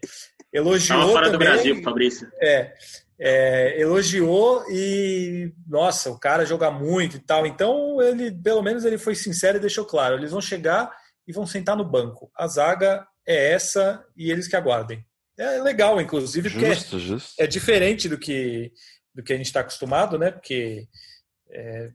Elogiou 0.56 1.00
Tava 1.00 1.12
fora 1.12 1.32
também, 1.32 1.40
do 1.48 1.52
Brasil, 1.52 1.84
Fabrício. 1.84 2.32
É, 2.42 2.74
é, 3.20 3.82
elogiou 3.82 4.64
e 4.70 5.52
nossa, 5.68 6.10
o 6.10 6.18
cara 6.18 6.46
joga 6.46 6.72
muito 6.72 7.18
e 7.18 7.20
tal. 7.20 7.46
Então 7.46 8.02
ele, 8.02 8.32
pelo 8.32 8.62
menos, 8.64 8.86
ele 8.86 8.98
foi 8.98 9.16
sincero 9.16 9.58
e 9.58 9.62
deixou 9.62 9.84
claro: 9.84 10.16
eles 10.16 10.32
vão 10.32 10.40
chegar 10.40 10.90
e 11.28 11.34
vão 11.34 11.46
sentar 11.46 11.76
no 11.76 11.84
banco. 11.84 12.32
A 12.34 12.48
zaga 12.48 13.06
é 13.28 13.52
essa 13.52 14.02
e 14.16 14.32
eles 14.32 14.48
que 14.48 14.56
aguardem. 14.56 15.06
É 15.38 15.62
legal, 15.62 16.00
inclusive, 16.00 16.50
porque 16.50 16.74
justo, 16.74 17.00
justo. 17.00 17.34
é 17.38 17.46
diferente 17.46 18.08
do 18.08 18.18
que 18.18 18.72
do 19.14 19.22
que 19.22 19.34
a 19.34 19.38
gente 19.38 19.48
está 19.48 19.60
acostumado, 19.60 20.18
né? 20.18 20.32
Porque 20.32 20.88
é, 21.52 21.92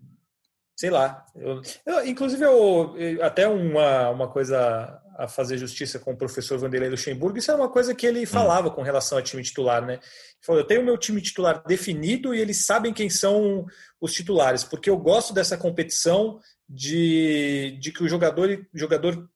sei 0.76 0.90
lá. 0.90 1.24
Eu, 1.34 1.62
eu, 1.86 2.06
inclusive, 2.06 2.44
eu, 2.44 2.94
até 3.22 3.48
uma, 3.48 4.10
uma 4.10 4.28
coisa 4.28 5.00
a 5.20 5.28
fazer 5.28 5.58
justiça 5.58 5.98
com 5.98 6.12
o 6.12 6.16
professor 6.16 6.58
Vanderlei 6.58 6.88
Luxemburgo, 6.88 7.36
isso 7.36 7.50
é 7.50 7.54
uma 7.54 7.68
coisa 7.68 7.94
que 7.94 8.06
ele 8.06 8.22
hum. 8.22 8.26
falava 8.26 8.70
com 8.70 8.82
relação 8.82 9.18
ao 9.18 9.24
time 9.24 9.42
titular, 9.42 9.84
né? 9.84 9.94
Ele 9.94 10.02
falou, 10.40 10.62
eu 10.62 10.66
tenho 10.66 10.80
o 10.80 10.84
meu 10.84 10.96
time 10.96 11.20
titular 11.20 11.62
definido 11.66 12.34
e 12.34 12.40
eles 12.40 12.64
sabem 12.64 12.92
quem 12.92 13.10
são 13.10 13.66
os 14.00 14.14
titulares, 14.14 14.64
porque 14.64 14.88
eu 14.88 14.96
gosto 14.96 15.34
dessa 15.34 15.58
competição 15.58 16.40
de, 16.66 17.76
de 17.80 17.92
que 17.92 18.02
o 18.02 18.08
jogador, 18.08 18.66
jogador 18.72 19.28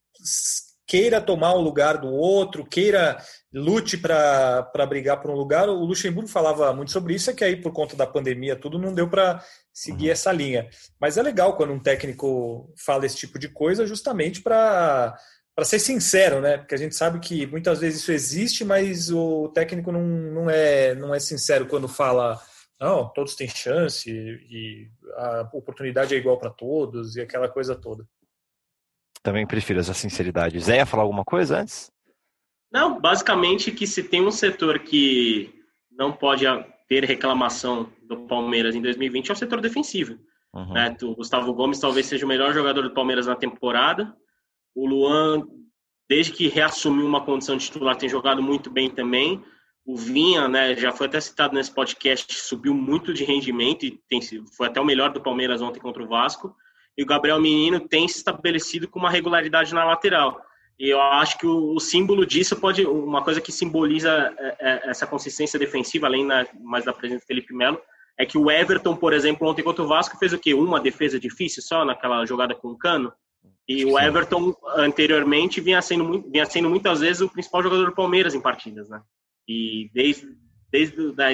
queira 0.87 1.21
tomar 1.21 1.53
o 1.55 1.61
lugar 1.61 1.99
do 1.99 2.09
outro, 2.09 2.65
queira 2.65 3.19
lute 3.53 3.99
para 3.99 4.87
brigar 4.89 5.21
por 5.21 5.31
um 5.31 5.35
lugar. 5.35 5.69
O 5.69 5.85
Luxemburgo 5.85 6.29
falava 6.29 6.73
muito 6.73 6.93
sobre 6.93 7.15
isso, 7.15 7.31
é 7.31 7.35
que 7.35 7.45
aí 7.45 7.57
por 7.57 7.73
conta 7.73 7.97
da 7.97 8.07
pandemia 8.07 8.57
tudo 8.57 8.79
não 8.79 8.95
deu 8.95 9.09
para 9.09 9.43
seguir 9.73 10.07
uhum. 10.07 10.13
essa 10.13 10.33
linha. 10.33 10.69
Mas 11.01 11.19
é 11.19 11.23
legal 11.23 11.57
quando 11.57 11.73
um 11.73 11.83
técnico 11.83 12.73
fala 12.77 13.05
esse 13.05 13.17
tipo 13.17 13.39
de 13.39 13.49
coisa, 13.49 13.87
justamente 13.87 14.43
para 14.43 15.15
para 15.55 15.65
ser 15.65 15.79
sincero, 15.79 16.41
né? 16.41 16.59
Porque 16.59 16.75
a 16.75 16.79
gente 16.79 16.95
sabe 16.95 17.21
que 17.21 17.47
muitas 17.47 17.81
vezes 17.81 18.01
isso 18.01 18.13
existe, 18.13 18.65
mas 18.65 19.11
o 19.11 19.49
técnico 19.49 19.93
não, 19.93 20.03
não, 20.03 20.51
é, 20.51 20.95
não 20.95 21.15
é 21.15 21.21
sincero 21.21 21.67
quando 21.67 21.87
fala 21.87 22.41
não, 22.81 23.09
todos 23.09 23.35
têm 23.35 23.49
chance 23.49 24.11
e 24.11 24.91
a 25.17 25.49
oportunidade 25.53 26.15
é 26.15 26.19
igual 26.19 26.39
para 26.39 26.51
todos 26.51 27.17
e 27.17 27.21
aquela 27.21 27.49
coisa 27.49 27.75
toda. 27.75 28.07
Também 29.23 29.47
prefiro 29.47 29.81
essa 29.81 29.95
sinceridade. 29.95 30.61
Zé 30.61 30.77
ia 30.79 30.87
falar 30.87 31.05
alguma 31.05 31.25
coisa 31.25 31.61
antes? 31.61 31.91
Não, 32.71 33.01
basicamente 33.01 33.71
que 33.71 33.87
se 33.87 34.03
tem 34.03 34.23
um 34.27 34.31
setor 34.31 34.81
que 34.81 35.55
não 35.91 36.13
pode 36.13 36.45
ter 36.89 37.05
reclamação 37.05 37.91
do 38.03 38.27
Palmeiras 38.27 38.75
em 38.75 38.83
2020 38.83 39.31
é 39.31 39.33
o 39.33 39.37
setor 39.37 39.61
defensivo. 39.61 40.19
Uhum. 40.53 40.73
Né? 40.73 40.95
O 41.03 41.15
Gustavo 41.15 41.55
Gomes 41.55 41.79
talvez 41.79 42.07
seja 42.07 42.27
o 42.27 42.29
melhor 42.29 42.53
jogador 42.53 42.83
do 42.83 42.93
Palmeiras 42.93 43.27
na 43.27 43.37
temporada. 43.37 44.15
O 44.75 44.87
Luan, 44.87 45.47
desde 46.09 46.33
que 46.33 46.49
reassumiu 46.49 47.07
uma 47.07 47.25
condição 47.25 47.57
de 47.57 47.65
titular, 47.65 47.97
tem 47.97 48.09
jogado 48.09 48.43
muito 48.43 48.71
bem 48.71 48.91
também. 48.91 49.43
O 49.87 49.97
Vinha, 49.97 50.49
né, 50.49 50.75
já 50.75 50.91
foi 50.93 51.07
até 51.07 51.21
citado 51.21 51.55
nesse 51.55 51.73
podcast, 51.73 52.33
subiu 52.35 52.75
muito 52.75 53.13
de 53.13 53.25
rendimento 53.25 53.85
e 53.85 54.01
tem, 54.09 54.21
foi 54.57 54.67
até 54.67 54.81
o 54.81 54.85
melhor 54.85 55.13
do 55.13 55.21
Palmeiras 55.21 55.61
ontem 55.61 55.81
contra 55.81 56.03
o 56.03 56.09
Vasco. 56.09 56.55
E 56.97 57.03
o 57.03 57.07
Gabriel 57.07 57.41
Menino 57.41 57.81
tem 57.81 58.09
se 58.09 58.19
estabelecido 58.19 58.89
com 58.89 58.99
uma 58.99 59.11
regularidade 59.11 59.75
na 59.75 59.85
lateral. 59.85 60.41
E 60.79 60.89
eu 60.89 61.01
acho 61.01 61.39
que 61.39 61.47
o, 61.47 61.75
o, 61.75 61.81
símbolo 61.81 62.27
disso 62.27 62.57
pode, 62.57 62.85
uma 62.85 63.23
coisa 63.23 63.41
que 63.41 63.53
simboliza 63.53 64.35
é, 64.39 64.57
é, 64.59 64.91
essa 64.91 65.07
consistência 65.07 65.59
defensiva, 65.59 66.07
além 66.07 66.27
da, 66.27 66.47
mais 66.61 66.85
da 66.85 66.93
presença 66.93 67.25
do 67.25 67.27
Felipe 67.27 67.55
Melo, 67.55 67.81
é 68.19 68.25
que 68.25 68.39
o 68.39 68.51
Everton, 68.51 68.97
por 68.97 69.13
exemplo, 69.13 69.49
ontem 69.49 69.63
contra 69.63 69.85
o 69.85 69.89
Vasco 69.89 70.17
fez 70.19 70.33
o 70.33 70.39
quê? 70.39 70.55
Uma 70.55 70.81
defesa 70.81 71.19
difícil 71.19 71.63
só 71.63 71.85
naquela 71.85 72.25
jogada 72.27 72.55
com 72.55 72.69
o 72.69 72.79
Cano. 72.79 73.13
E 73.67 73.85
o 73.85 73.99
Everton 73.99 74.55
anteriormente 74.77 75.61
vinha 75.61 75.81
sendo, 75.81 76.23
vinha 76.31 76.45
sendo 76.45 76.69
muitas 76.69 77.01
vezes 77.01 77.23
o 77.23 77.29
principal 77.29 77.63
jogador 77.63 77.87
do 77.87 77.95
Palmeiras 77.95 78.35
em 78.35 78.41
partidas, 78.41 78.89
né? 78.89 79.01
E 79.49 79.91
desde, 79.95 80.29
desde 80.71 81.13
da, 81.13 81.29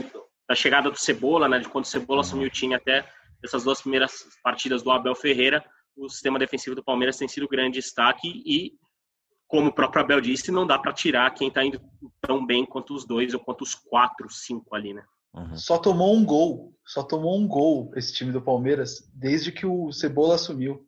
da 0.48 0.54
chegada 0.54 0.90
do 0.90 0.98
Cebola, 0.98 1.48
né, 1.48 1.58
de 1.58 1.68
quando 1.68 1.84
o 1.84 1.88
Cebola 1.88 2.20
assumiu 2.20 2.46
o 2.46 2.50
time 2.50 2.74
até 2.74 3.08
essas 3.44 3.64
duas 3.64 3.80
primeiras 3.80 4.26
partidas 4.42 4.82
do 4.82 4.90
Abel 4.90 5.14
Ferreira, 5.14 5.64
o 5.96 6.08
sistema 6.08 6.38
defensivo 6.38 6.76
do 6.76 6.84
Palmeiras 6.84 7.16
tem 7.16 7.28
sido 7.28 7.48
grande 7.48 7.78
destaque 7.78 8.42
e 8.46 8.72
como 9.48 9.68
o 9.68 9.72
próprio 9.72 10.02
Abel 10.02 10.20
disse, 10.20 10.52
não 10.52 10.66
dá 10.66 10.78
para 10.78 10.92
tirar 10.92 11.34
quem 11.34 11.48
está 11.48 11.64
indo 11.64 11.80
tão 12.20 12.46
bem 12.46 12.64
quanto 12.64 12.94
os 12.94 13.04
dois 13.04 13.34
ou 13.34 13.40
quanto 13.40 13.62
os 13.62 13.74
quatro, 13.74 14.30
cinco 14.30 14.74
ali, 14.76 14.94
né? 14.94 15.02
Uhum. 15.34 15.56
Só 15.56 15.76
tomou 15.78 16.16
um 16.16 16.24
gol, 16.24 16.72
só 16.86 17.02
tomou 17.02 17.38
um 17.38 17.46
gol 17.46 17.92
esse 17.96 18.14
time 18.14 18.32
do 18.32 18.40
Palmeiras 18.40 19.10
desde 19.12 19.50
que 19.50 19.66
o 19.66 19.92
Cebola 19.92 20.36
assumiu. 20.36 20.86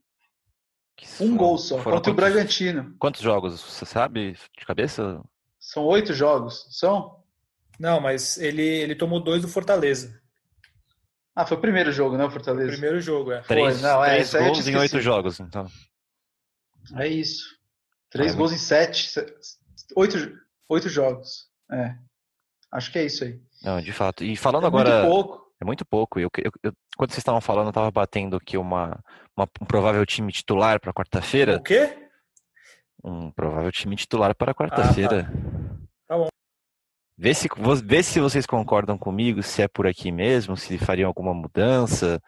Um 1.20 1.36
gol 1.36 1.58
só, 1.58 1.76
contra 1.76 1.92
quantos, 1.92 2.12
o 2.12 2.14
Bragantino. 2.14 2.94
Quantos 2.98 3.20
jogos, 3.20 3.60
você 3.60 3.84
sabe 3.84 4.32
de 4.32 4.66
cabeça? 4.66 5.20
São 5.58 5.84
oito 5.84 6.12
jogos, 6.12 6.66
são? 6.70 7.22
Não, 7.78 8.00
mas 8.00 8.38
ele, 8.38 8.62
ele 8.62 8.94
tomou 8.94 9.20
dois 9.20 9.42
do 9.42 9.48
Fortaleza. 9.48 10.20
Ah, 11.34 11.46
foi 11.46 11.56
o 11.56 11.60
primeiro 11.60 11.90
jogo, 11.90 12.16
né, 12.16 12.24
o 12.24 12.30
Fortaleza? 12.30 12.68
O 12.68 12.72
primeiro 12.72 13.00
jogo, 13.00 13.32
é. 13.32 13.40
Três, 13.40 13.80
foi, 13.80 13.88
não, 13.88 14.04
é, 14.04 14.16
três 14.16 14.32
gols 14.34 14.68
em 14.68 14.76
oito 14.76 15.00
jogos, 15.00 15.40
então. 15.40 15.66
É 16.96 17.08
isso. 17.08 17.56
Três 18.10 18.34
gols 18.34 18.52
em 18.52 18.58
sete. 18.58 19.10
Oito, 19.96 20.38
oito 20.68 20.88
jogos. 20.88 21.48
É. 21.70 21.94
Acho 22.70 22.92
que 22.92 22.98
é 22.98 23.06
isso 23.06 23.24
aí. 23.24 23.40
Não, 23.62 23.80
de 23.80 23.92
fato. 23.92 24.24
E 24.24 24.36
falando 24.36 24.64
é 24.64 24.66
agora. 24.66 25.02
Muito 25.02 25.10
pouco. 25.10 25.41
É 25.62 25.64
muito 25.64 25.86
pouco. 25.86 26.18
Eu, 26.18 26.28
eu, 26.38 26.50
eu, 26.60 26.72
quando 26.96 27.10
vocês 27.10 27.18
estavam 27.18 27.40
falando, 27.40 27.66
eu 27.66 27.70
estava 27.70 27.88
batendo 27.88 28.36
aqui 28.36 28.58
uma, 28.58 29.00
uma, 29.36 29.48
um 29.60 29.64
provável 29.64 30.04
time 30.04 30.32
titular 30.32 30.80
para 30.80 30.92
quarta-feira. 30.92 31.56
O 31.56 31.62
quê? 31.62 32.08
Um 33.04 33.30
provável 33.30 33.70
time 33.70 33.94
titular 33.94 34.34
para 34.34 34.52
quarta-feira. 34.52 35.20
Ah, 35.20 35.32
tá. 35.32 35.78
tá 36.08 36.18
bom. 36.18 36.26
Vê 37.16 37.32
se, 37.32 37.48
vê 37.84 38.02
se 38.02 38.18
vocês 38.18 38.44
concordam 38.44 38.98
comigo, 38.98 39.40
se 39.40 39.62
é 39.62 39.68
por 39.68 39.86
aqui 39.86 40.10
mesmo, 40.10 40.56
se 40.56 40.76
fariam 40.78 41.06
alguma 41.06 41.32
mudança. 41.32 42.20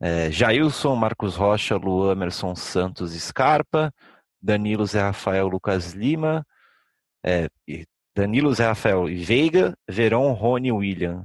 É, 0.00 0.28
Jailson, 0.32 0.96
Marcos 0.96 1.36
Rocha, 1.36 1.76
Luan, 1.76 2.10
Emerson 2.10 2.56
Santos, 2.56 3.12
Scarpa, 3.12 3.94
Danilo, 4.42 4.84
Zé 4.84 5.00
Rafael, 5.00 5.46
Lucas 5.46 5.92
Lima, 5.92 6.44
é, 7.24 7.48
Danilo, 8.16 8.52
Zé 8.52 8.66
Rafael 8.66 9.08
e 9.08 9.14
Veiga, 9.14 9.78
Verón, 9.88 10.32
Rony 10.32 10.72
William. 10.72 11.24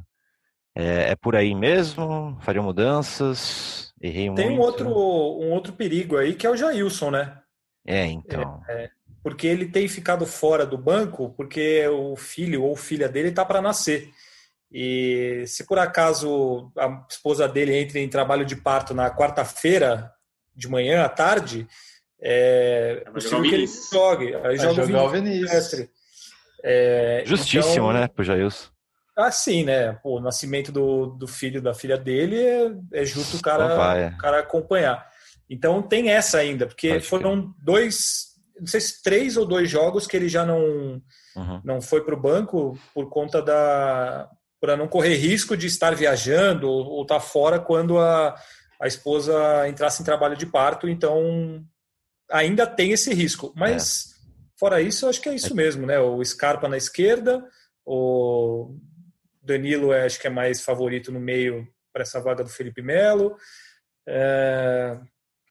É, 0.79 1.11
é, 1.11 1.15
por 1.15 1.35
aí 1.35 1.53
mesmo? 1.53 2.37
Faria 2.39 2.61
mudanças? 2.61 3.93
Errei 4.01 4.33
Tem 4.33 4.45
muito. 4.45 4.51
um 4.53 4.59
outro, 4.59 4.87
um 4.87 5.51
outro 5.51 5.73
perigo 5.73 6.15
aí 6.15 6.33
que 6.33 6.47
é 6.47 6.49
o 6.49 6.55
Jailson, 6.55 7.11
né? 7.11 7.37
É, 7.85 8.05
então. 8.05 8.63
É, 8.69 8.83
é, 8.85 8.89
porque 9.21 9.45
ele 9.45 9.65
tem 9.65 9.89
ficado 9.89 10.25
fora 10.25 10.65
do 10.65 10.77
banco 10.77 11.33
porque 11.35 11.85
o 11.89 12.15
filho 12.15 12.63
ou 12.63 12.77
filha 12.77 13.09
dele 13.09 13.27
está 13.27 13.43
para 13.43 13.61
nascer. 13.61 14.09
E 14.71 15.43
se 15.47 15.65
por 15.65 15.79
acaso 15.79 16.71
a 16.77 17.05
esposa 17.09 17.45
dele 17.45 17.75
entre 17.75 17.99
em 17.99 18.07
trabalho 18.07 18.45
de 18.45 18.55
parto 18.55 18.93
na 18.93 19.13
quarta-feira 19.13 20.13
de 20.55 20.69
manhã 20.69 21.03
à 21.03 21.09
tarde, 21.09 21.67
é 22.21 23.03
possível 23.11 23.41
que 23.41 23.53
ele 23.53 23.67
jogue. 23.91 24.33
Aí 24.35 24.57
joga 24.57 25.03
o 25.03 25.09
Vinícius. 25.09 25.89
É, 26.63 27.23
Justíssimo, 27.25 27.89
então, 27.89 27.93
né, 27.93 28.07
pro 28.07 28.23
Jailson. 28.23 28.78
Ah, 29.19 29.31
sim, 29.31 29.63
né? 29.63 29.93
Pô, 29.93 30.17
o 30.17 30.21
nascimento 30.21 30.71
do, 30.71 31.07
do 31.07 31.27
filho 31.27 31.61
da 31.61 31.73
filha 31.73 31.97
dele 31.97 32.41
é, 32.41 32.71
é 32.93 33.05
justo 33.05 33.37
o 33.37 33.41
cara, 33.41 33.97
é. 33.97 34.07
o 34.09 34.17
cara 34.17 34.39
acompanhar. 34.39 35.07
Então 35.49 35.81
tem 35.81 36.09
essa 36.09 36.37
ainda, 36.37 36.67
porque 36.67 36.89
Pode 36.89 37.05
foram 37.05 37.53
que... 37.53 37.63
dois, 37.63 38.27
não 38.59 38.67
sei 38.67 38.79
se 38.79 39.01
três 39.01 39.35
ou 39.35 39.45
dois 39.45 39.69
jogos 39.69 40.07
que 40.07 40.15
ele 40.15 40.29
já 40.29 40.45
não, 40.45 41.01
uhum. 41.35 41.61
não 41.63 41.81
foi 41.81 42.03
para 42.03 42.15
o 42.15 42.21
banco 42.21 42.77
por 42.93 43.09
conta 43.09 43.41
da. 43.41 44.29
para 44.61 44.77
não 44.77 44.87
correr 44.87 45.15
risco 45.15 45.57
de 45.57 45.67
estar 45.67 45.95
viajando 45.95 46.69
ou 46.69 47.01
estar 47.01 47.15
tá 47.15 47.21
fora 47.21 47.59
quando 47.59 47.97
a, 47.99 48.35
a 48.81 48.87
esposa 48.87 49.67
entrasse 49.67 50.01
em 50.01 50.05
trabalho 50.05 50.37
de 50.37 50.45
parto. 50.45 50.87
Então 50.87 51.63
ainda 52.31 52.65
tem 52.65 52.91
esse 52.91 53.13
risco. 53.13 53.51
Mas 53.55 54.09
Fora 54.59 54.81
isso, 54.81 55.05
eu 55.05 55.09
acho 55.09 55.21
que 55.21 55.29
é 55.29 55.33
isso 55.33 55.55
mesmo, 55.55 55.87
né? 55.87 55.97
O 55.99 56.23
Scarpa 56.23 56.67
na 56.67 56.75
esquerda, 56.75 57.41
o 57.85 58.75
Danilo 59.41 59.93
é, 59.93 60.05
acho 60.05 60.19
que 60.19 60.27
é 60.27 60.29
mais 60.29 60.63
favorito 60.63 61.11
no 61.11 61.19
meio 61.19 61.67
para 61.91 62.03
essa 62.03 62.21
vaga 62.21 62.43
do 62.43 62.49
Felipe 62.49 62.81
Melo. 62.81 63.35
É, 64.07 64.97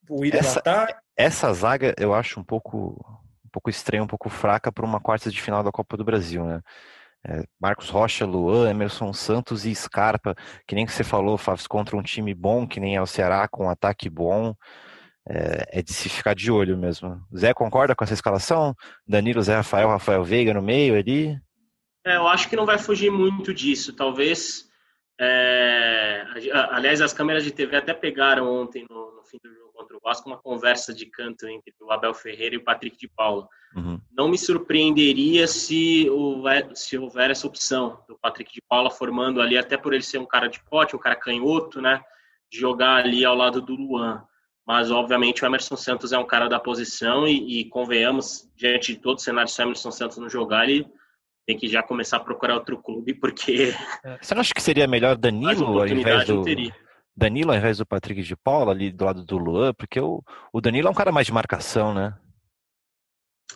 o 0.08 0.20
William 0.20 0.38
essa, 0.38 1.00
essa 1.16 1.52
zaga 1.52 1.94
eu 1.98 2.14
acho 2.14 2.40
um 2.40 2.44
pouco 2.44 2.98
um 3.44 3.50
pouco 3.50 3.70
estranha, 3.70 4.02
um 4.02 4.06
pouco 4.06 4.28
fraca 4.28 4.70
para 4.70 4.84
uma 4.84 5.00
quarta 5.00 5.30
de 5.30 5.40
final 5.40 5.62
da 5.62 5.72
Copa 5.72 5.96
do 5.96 6.04
Brasil, 6.04 6.44
né? 6.44 6.60
É, 7.26 7.42
Marcos 7.60 7.88
Rocha, 7.88 8.24
Luan, 8.24 8.70
Emerson 8.70 9.12
Santos 9.12 9.66
e 9.66 9.74
Scarpa, 9.74 10.36
que 10.66 10.74
nem 10.74 10.86
que 10.86 10.92
você 10.92 11.02
falou, 11.02 11.36
faz 11.36 11.66
contra 11.66 11.96
um 11.96 12.02
time 12.02 12.32
bom, 12.32 12.66
que 12.66 12.78
nem 12.78 12.94
é 12.94 13.02
o 13.02 13.06
Ceará, 13.06 13.48
com 13.48 13.64
um 13.64 13.70
ataque 13.70 14.08
bom, 14.08 14.54
é, 15.28 15.80
é, 15.80 15.82
de 15.82 15.92
se 15.92 16.08
ficar 16.08 16.34
de 16.34 16.50
olho 16.50 16.76
mesmo. 16.76 17.20
Zé 17.36 17.52
concorda 17.52 17.94
com 17.94 18.04
essa 18.04 18.14
escalação? 18.14 18.74
Danilo, 19.06 19.42
Zé 19.42 19.56
Rafael, 19.56 19.88
Rafael 19.88 20.22
Veiga 20.22 20.54
no 20.54 20.62
meio 20.62 20.96
ali? 20.96 21.38
É, 22.04 22.16
eu 22.16 22.26
acho 22.26 22.48
que 22.48 22.56
não 22.56 22.66
vai 22.66 22.78
fugir 22.78 23.10
muito 23.10 23.52
disso. 23.52 23.92
Talvez. 23.92 24.68
É, 25.20 26.24
aliás, 26.70 27.00
as 27.00 27.12
câmeras 27.12 27.42
de 27.42 27.50
TV 27.50 27.76
até 27.76 27.92
pegaram 27.92 28.48
ontem 28.48 28.86
no, 28.88 29.16
no, 29.16 29.24
fim 29.24 29.36
do 29.42 29.52
jogo 29.52 29.72
contra 29.72 29.96
o 29.96 30.00
Vasco 30.00 30.28
uma 30.28 30.38
conversa 30.38 30.94
de 30.94 31.06
canto 31.06 31.48
entre 31.48 31.74
o 31.80 31.90
Abel 31.90 32.14
Ferreira 32.14 32.54
e 32.54 32.58
o 32.58 32.64
Patrick 32.64 32.96
de 32.96 33.08
Paula. 33.08 33.48
Uhum. 33.74 34.00
Não 34.12 34.28
me 34.28 34.38
surpreenderia 34.38 35.48
se 35.48 36.08
houver, 36.08 36.70
se 36.76 36.96
houver 36.96 37.32
essa 37.32 37.48
opção 37.48 38.00
do 38.06 38.16
Patrick 38.16 38.52
de 38.52 38.62
Paula 38.62 38.92
formando 38.92 39.40
ali, 39.40 39.58
até 39.58 39.76
por 39.76 39.92
ele 39.92 40.04
ser 40.04 40.18
um 40.18 40.26
cara 40.26 40.46
de 40.46 40.62
pote, 40.62 40.94
um 40.94 41.00
cara 41.00 41.16
canhoto, 41.16 41.80
né? 41.80 42.00
De 42.50 42.58
jogar 42.60 43.04
ali 43.04 43.24
ao 43.24 43.34
lado 43.34 43.60
do 43.60 43.74
Luan 43.74 44.24
mas 44.68 44.90
obviamente 44.90 45.42
o 45.42 45.46
Emerson 45.46 45.76
Santos 45.78 46.12
é 46.12 46.18
um 46.18 46.26
cara 46.26 46.46
da 46.46 46.60
posição 46.60 47.26
e, 47.26 47.60
e 47.60 47.64
convenhamos, 47.70 48.46
diante 48.54 48.92
de 48.92 49.00
todo 49.00 49.16
o 49.16 49.20
cenário, 49.20 49.50
se 49.50 49.58
o 49.58 49.64
Emerson 49.64 49.90
Santos 49.90 50.18
não 50.18 50.28
jogar, 50.28 50.68
ele 50.68 50.86
tem 51.48 51.56
que 51.56 51.66
já 51.66 51.82
começar 51.82 52.18
a 52.18 52.20
procurar 52.20 52.56
outro 52.56 52.76
clube, 52.76 53.14
porque... 53.14 53.72
Você 54.20 54.34
não 54.34 54.42
acha 54.42 54.52
que 54.52 54.60
seria 54.60 54.86
melhor 54.86 55.16
Danilo 55.16 55.80
ao 55.80 55.88
invés 55.88 56.26
do... 56.26 56.44
Danilo 57.16 57.52
ao 57.52 57.56
invés 57.56 57.78
do 57.78 57.86
Patrick 57.86 58.22
de 58.22 58.36
Paula, 58.36 58.70
ali 58.70 58.92
do 58.92 59.02
lado 59.06 59.24
do 59.24 59.38
Luan, 59.38 59.72
porque 59.72 59.98
o, 59.98 60.22
o 60.52 60.60
Danilo 60.60 60.88
é 60.88 60.90
um 60.90 60.94
cara 60.94 61.10
mais 61.10 61.26
de 61.26 61.32
marcação, 61.32 61.94
né? 61.94 62.14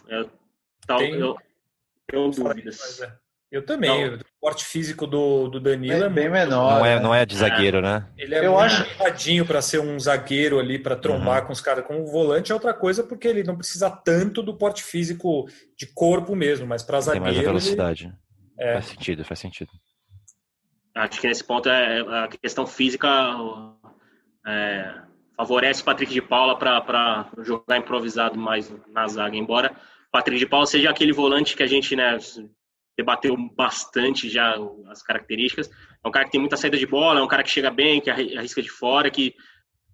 Eu, 0.09 0.31
tal, 0.87 0.98
tem... 1.00 1.12
eu 1.12 1.37
tenho 2.07 2.31
dúvidas. 2.31 3.02
É. 3.52 3.56
Eu 3.56 3.64
também. 3.64 4.10
Não. 4.10 4.16
O 4.16 4.20
porte 4.40 4.64
físico 4.64 5.06
do, 5.06 5.48
do 5.48 5.60
Danilo 5.60 6.02
é, 6.02 6.06
é 6.06 6.08
bem 6.08 6.30
menor. 6.30 6.78
Não 6.78 6.86
é, 6.86 7.00
não 7.00 7.14
é 7.14 7.26
de 7.26 7.36
zagueiro, 7.36 7.78
é. 7.78 7.82
né? 7.82 8.08
Ele 8.16 8.34
é 8.34 8.46
eu 8.46 8.52
muito 8.52 8.64
acho... 8.64 8.98
radinho 8.98 9.46
para 9.46 9.60
ser 9.60 9.80
um 9.80 9.98
zagueiro 10.00 10.58
ali, 10.58 10.78
para 10.78 10.96
trombar 10.96 11.40
uhum. 11.40 11.46
com 11.48 11.52
os 11.52 11.60
caras. 11.60 11.86
Com 11.86 12.00
o 12.00 12.06
volante 12.06 12.50
é 12.50 12.54
outra 12.54 12.72
coisa, 12.72 13.04
porque 13.04 13.28
ele 13.28 13.44
não 13.44 13.56
precisa 13.56 13.90
tanto 13.90 14.42
do 14.42 14.56
porte 14.56 14.82
físico 14.82 15.46
de 15.76 15.86
corpo 15.86 16.34
mesmo, 16.34 16.66
mas 16.66 16.82
para 16.82 17.00
zagueiro. 17.00 17.24
Tem 17.24 17.34
mais 17.34 17.46
velocidade. 17.46 18.04
Ele... 18.06 18.22
É. 18.58 18.72
Faz 18.74 18.86
sentido, 18.86 19.24
faz 19.24 19.40
sentido. 19.40 19.70
Acho 20.94 21.20
que 21.20 21.26
nesse 21.26 21.44
ponto 21.44 21.68
é 21.68 22.00
a 22.24 22.28
questão 22.28 22.66
física 22.66 23.08
é, 24.46 24.94
favorece 25.36 25.82
o 25.82 25.84
Patrick 25.84 26.12
de 26.12 26.20
Paula 26.20 26.58
para 26.58 27.30
jogar 27.38 27.78
improvisado 27.78 28.38
mais 28.38 28.72
na 28.88 29.08
zaga, 29.08 29.36
embora 29.36 29.72
o 29.72 30.10
Patrick 30.12 30.38
de 30.38 30.46
Paula 30.46 30.66
seja 30.66 30.90
aquele 30.90 31.12
volante 31.12 31.56
que 31.56 31.62
a 31.62 31.66
gente 31.66 31.96
né, 31.96 32.18
debateu 32.96 33.37
bastante 33.57 34.28
já 34.28 34.55
as 34.88 35.02
características. 35.02 35.70
É 36.05 36.09
um 36.09 36.11
cara 36.11 36.24
que 36.24 36.33
tem 36.33 36.40
muita 36.40 36.57
saída 36.57 36.76
de 36.76 36.87
bola, 36.87 37.20
é 37.20 37.22
um 37.22 37.28
cara 37.28 37.42
que 37.42 37.50
chega 37.50 37.70
bem, 37.70 38.00
que 38.00 38.11
arrisca 38.11 38.62
de 38.62 38.68
fora, 38.68 39.11
que 39.11 39.35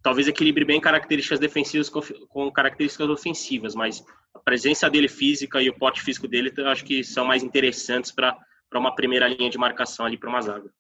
talvez 0.03 0.29
equilibre 0.29 0.65
bem 0.65 0.81
características 0.81 1.39
defensivas 1.39 1.89
com, 1.89 2.01
com 2.29 2.51
características 2.53 3.09
ofensivas, 3.09 3.75
mas 3.75 4.05
a 4.35 4.39
presença 4.39 4.89
dele 4.89 5.09
física 5.09 5.61
e 5.61 5.69
o 5.69 5.79
porte 5.79 6.01
físico 6.01 6.29
dele 6.29 6.53
eu 6.57 6.69
acho 6.69 6.85
que 6.85 7.03
são 7.05 7.25
mais 7.25 7.43
interessantes 7.43 8.11
para 8.11 8.37
uma 8.75 8.95
primeira 8.95 9.29
linha 9.29 9.51
de 9.51 9.59
marcação 9.59 10.07
ali 10.07 10.17
para 10.17 10.29
uma 10.29 10.41
zaga. 10.41 10.71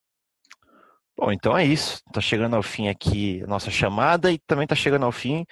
Bom, 1.16 1.32
então 1.32 1.58
é 1.58 1.64
isso. 1.64 2.00
Está 2.06 2.20
chegando 2.20 2.54
ao 2.54 2.62
fim 2.62 2.88
aqui 2.88 3.42
a 3.42 3.46
nossa 3.48 3.72
chamada 3.72 4.30
e 4.30 4.38
também 4.46 4.64
está 4.64 4.76
chegando 4.76 5.04
ao 5.04 5.10
fim 5.10 5.44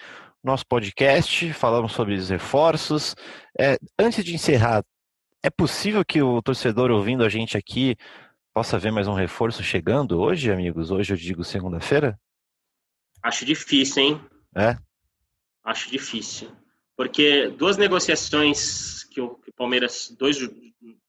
nosso 0.46 0.64
podcast. 0.64 1.52
Falamos 1.52 1.92
sobre 1.92 2.14
os 2.14 2.30
reforços. 2.30 3.16
É, 3.58 3.76
antes 3.98 4.24
de 4.24 4.32
encerrar, 4.32 4.84
é 5.42 5.50
possível 5.50 6.04
que 6.04 6.22
o 6.22 6.42
torcedor 6.42 6.90
ouvindo 6.90 7.24
a 7.24 7.28
gente 7.28 7.56
aqui 7.56 7.96
possa 8.52 8.78
ver 8.78 8.90
mais 8.90 9.06
um 9.06 9.14
reforço 9.14 9.62
chegando 9.62 10.18
hoje, 10.18 10.50
amigos? 10.50 10.90
Hoje 10.90 11.12
eu 11.12 11.16
digo 11.16 11.44
segunda-feira? 11.44 12.18
Acho 13.22 13.44
difícil, 13.44 14.02
hein? 14.02 14.20
É? 14.54 14.76
Acho 15.62 15.90
difícil. 15.90 16.50
Porque 16.96 17.48
duas 17.48 17.76
negociações 17.76 19.04
que 19.04 19.20
o, 19.20 19.34
que 19.34 19.50
o 19.50 19.52
Palmeiras, 19.52 20.14
dois 20.18 20.38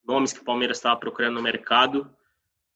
nomes 0.06 0.34
que 0.34 0.42
o 0.42 0.44
Palmeiras 0.44 0.78
estava 0.78 1.00
procurando 1.00 1.36
no 1.36 1.42
mercado, 1.42 2.10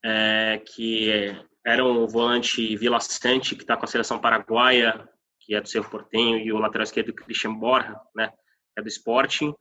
é, 0.03 0.61
que 0.65 1.35
eram 1.65 2.03
o 2.03 2.07
volante 2.07 2.75
Vila 2.75 2.99
Sante, 2.99 3.55
que 3.55 3.63
está 3.63 3.75
com 3.75 3.85
a 3.85 3.87
seleção 3.87 4.19
paraguaia, 4.19 5.07
que 5.39 5.53
é 5.53 5.61
do 5.61 5.67
Cerro 5.67 5.89
Portenho, 5.89 6.37
e 6.37 6.51
o 6.51 6.57
lateral 6.57 6.83
esquerdo 6.83 7.13
Christian 7.13 7.53
Borja, 7.53 7.99
né, 8.15 8.29
que 8.29 8.79
é 8.79 8.81
do 8.81 8.87
Sporting 8.87 9.53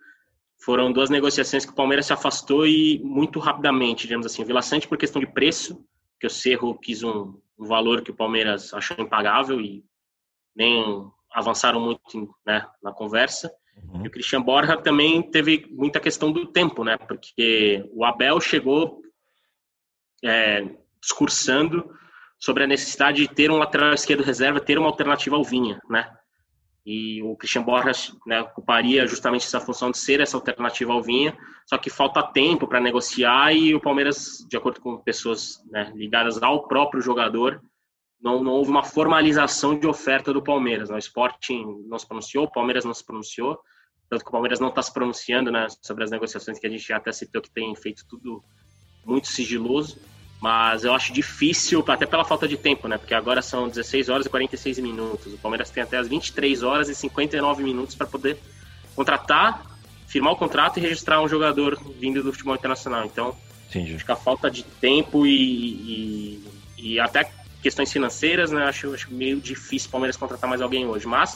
foram 0.62 0.92
duas 0.92 1.08
negociações 1.08 1.64
que 1.64 1.72
o 1.72 1.74
Palmeiras 1.74 2.06
se 2.06 2.12
afastou 2.12 2.66
e 2.66 3.00
muito 3.02 3.38
rapidamente, 3.38 4.06
digamos 4.06 4.26
assim. 4.26 4.44
Vila 4.44 4.62
Sante 4.62 4.86
por 4.86 4.98
questão 4.98 5.20
de 5.20 5.26
preço, 5.26 5.84
que 6.18 6.26
o 6.26 6.30
Cerro 6.30 6.78
quis 6.78 7.02
um, 7.02 7.40
um 7.58 7.66
valor 7.66 8.02
que 8.02 8.10
o 8.10 8.16
Palmeiras 8.16 8.72
achou 8.74 8.96
impagável 9.00 9.60
e 9.60 9.82
nem 10.54 11.10
avançaram 11.32 11.80
muito 11.80 12.34
né, 12.44 12.66
na 12.82 12.92
conversa. 12.92 13.50
Uhum. 13.76 14.04
E 14.04 14.08
o 14.08 14.10
Christian 14.10 14.42
Borja 14.42 14.76
também 14.76 15.22
teve 15.22 15.66
muita 15.70 16.00
questão 16.00 16.30
do 16.30 16.46
tempo, 16.46 16.84
né? 16.84 16.98
Porque 16.98 17.88
o 17.92 18.04
Abel 18.04 18.38
chegou 18.40 19.00
é, 20.22 20.68
discursando 21.00 21.90
sobre 22.38 22.64
a 22.64 22.66
necessidade 22.66 23.22
de 23.22 23.34
ter 23.34 23.50
um 23.50 23.56
lateral 23.56 23.94
esquerdo 23.94 24.22
reserva, 24.22 24.60
ter 24.60 24.78
uma 24.78 24.88
alternativa 24.88 25.36
ao 25.36 25.44
Vinha, 25.44 25.80
né? 25.88 26.10
E 26.92 27.22
o 27.22 27.36
Christian 27.36 27.62
Borges 27.62 28.12
né, 28.26 28.40
ocuparia 28.40 29.06
justamente 29.06 29.46
essa 29.46 29.60
função 29.60 29.92
de 29.92 29.98
ser 29.98 30.18
essa 30.18 30.36
alternativa 30.36 30.92
ao 30.92 31.00
Vinha, 31.00 31.38
só 31.64 31.78
que 31.78 31.88
falta 31.88 32.20
tempo 32.20 32.66
para 32.66 32.80
negociar 32.80 33.54
e 33.54 33.72
o 33.72 33.80
Palmeiras, 33.80 34.44
de 34.48 34.56
acordo 34.56 34.80
com 34.80 34.98
pessoas 34.98 35.62
né, 35.70 35.92
ligadas 35.94 36.42
ao 36.42 36.66
próprio 36.66 37.00
jogador, 37.00 37.62
não, 38.20 38.42
não, 38.42 38.50
houve 38.50 38.72
uma 38.72 38.82
formalização 38.82 39.78
de 39.78 39.86
oferta 39.86 40.32
do 40.32 40.42
Palmeiras. 40.42 40.90
Né? 40.90 40.96
O 40.96 40.98
Sporting 40.98 41.64
não 41.86 41.96
se 41.96 42.08
pronunciou, 42.08 42.46
o 42.46 42.50
Palmeiras 42.50 42.84
não 42.84 42.92
se 42.92 43.06
pronunciou, 43.06 43.60
tanto 44.08 44.24
que 44.24 44.28
o 44.28 44.32
Palmeiras 44.32 44.58
não 44.58 44.70
está 44.70 44.82
se 44.82 44.92
pronunciando 44.92 45.52
né, 45.52 45.68
sobre 45.80 46.02
as 46.02 46.10
negociações 46.10 46.58
que 46.58 46.66
a 46.66 46.70
gente 46.70 46.88
já 46.88 46.96
até 46.96 47.12
citou 47.12 47.40
que 47.40 47.52
tem 47.52 47.72
feito 47.76 48.04
tudo 48.08 48.42
muito 49.06 49.28
sigiloso. 49.28 49.96
Mas 50.40 50.84
eu 50.84 50.94
acho 50.94 51.12
difícil, 51.12 51.84
até 51.86 52.06
pela 52.06 52.24
falta 52.24 52.48
de 52.48 52.56
tempo, 52.56 52.88
né? 52.88 52.96
Porque 52.96 53.12
agora 53.12 53.42
são 53.42 53.68
16 53.68 54.08
horas 54.08 54.24
e 54.24 54.30
46 54.30 54.78
minutos. 54.78 55.34
O 55.34 55.38
Palmeiras 55.38 55.68
tem 55.68 55.82
até 55.82 55.98
as 55.98 56.08
23 56.08 56.62
horas 56.62 56.88
e 56.88 56.94
59 56.94 57.62
minutos 57.62 57.94
para 57.94 58.06
poder 58.06 58.38
contratar, 58.96 59.62
firmar 60.06 60.32
o 60.32 60.36
contrato 60.36 60.78
e 60.78 60.80
registrar 60.80 61.20
um 61.20 61.28
jogador 61.28 61.78
vindo 61.98 62.22
do 62.22 62.32
futebol 62.32 62.54
internacional. 62.54 63.04
Então, 63.04 63.36
Entendi. 63.68 63.94
acho 63.94 64.04
que 64.04 64.12
a 64.12 64.16
falta 64.16 64.50
de 64.50 64.62
tempo 64.62 65.26
e, 65.26 65.30
e, 65.34 66.48
e 66.78 67.00
até 67.00 67.30
questões 67.62 67.92
financeiras, 67.92 68.50
né? 68.50 68.64
Acho, 68.64 68.94
acho 68.94 69.12
meio 69.12 69.38
difícil 69.38 69.88
o 69.88 69.92
Palmeiras 69.92 70.16
contratar 70.16 70.48
mais 70.48 70.62
alguém 70.62 70.86
hoje. 70.86 71.06
Mas 71.06 71.34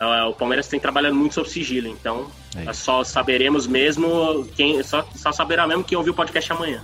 uh, 0.00 0.30
o 0.30 0.34
Palmeiras 0.34 0.66
tem 0.66 0.80
trabalhado 0.80 1.14
muito 1.14 1.34
sob 1.34 1.48
sigilo, 1.48 1.88
então 1.88 2.30
é 2.56 2.72
só 2.72 3.04
saberemos 3.04 3.66
mesmo 3.66 4.48
quem. 4.56 4.82
Só, 4.82 5.06
só 5.14 5.30
saberá 5.30 5.66
mesmo 5.66 5.84
quem 5.84 5.98
ouviu 5.98 6.14
o 6.14 6.16
podcast 6.16 6.50
amanhã. 6.50 6.82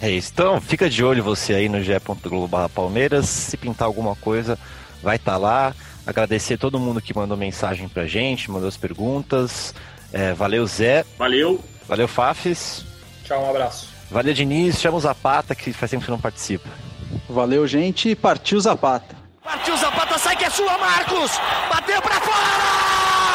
É 0.00 0.10
isso. 0.10 0.30
Então, 0.32 0.60
fica 0.60 0.88
de 0.88 1.02
olho 1.02 1.22
você 1.22 1.54
aí 1.54 1.68
no 1.68 1.82
ge.globo 1.82 2.68
Palmeiras. 2.68 3.28
Se 3.28 3.56
pintar 3.56 3.86
alguma 3.86 4.14
coisa, 4.16 4.58
vai 5.02 5.16
estar 5.16 5.32
tá 5.32 5.38
lá. 5.38 5.74
Agradecer 6.06 6.56
todo 6.56 6.78
mundo 6.78 7.00
que 7.00 7.14
mandou 7.14 7.36
mensagem 7.36 7.88
pra 7.88 8.06
gente, 8.06 8.50
mandou 8.50 8.68
as 8.68 8.76
perguntas. 8.76 9.74
É, 10.12 10.32
valeu, 10.32 10.66
Zé. 10.66 11.04
Valeu. 11.18 11.60
Valeu, 11.88 12.06
Fafis. 12.06 12.84
Tchau, 13.24 13.44
um 13.44 13.50
abraço. 13.50 13.88
Valeu, 14.10 14.32
Diniz. 14.32 14.80
Chama 14.80 14.98
o 14.98 15.00
Zapata, 15.00 15.54
que 15.54 15.72
faz 15.72 15.90
tempo 15.90 16.04
que 16.04 16.10
não 16.10 16.20
participa. 16.20 16.68
Valeu, 17.28 17.66
gente. 17.66 18.14
Partiu 18.14 18.60
Zapata. 18.60 19.16
Partiu 19.42 19.76
Zapata, 19.76 20.18
sai 20.18 20.36
que 20.36 20.44
é 20.44 20.50
sua, 20.50 20.76
Marcos! 20.76 21.30
Bateu 21.70 22.02
pra 22.02 22.20
fora! 22.20 23.25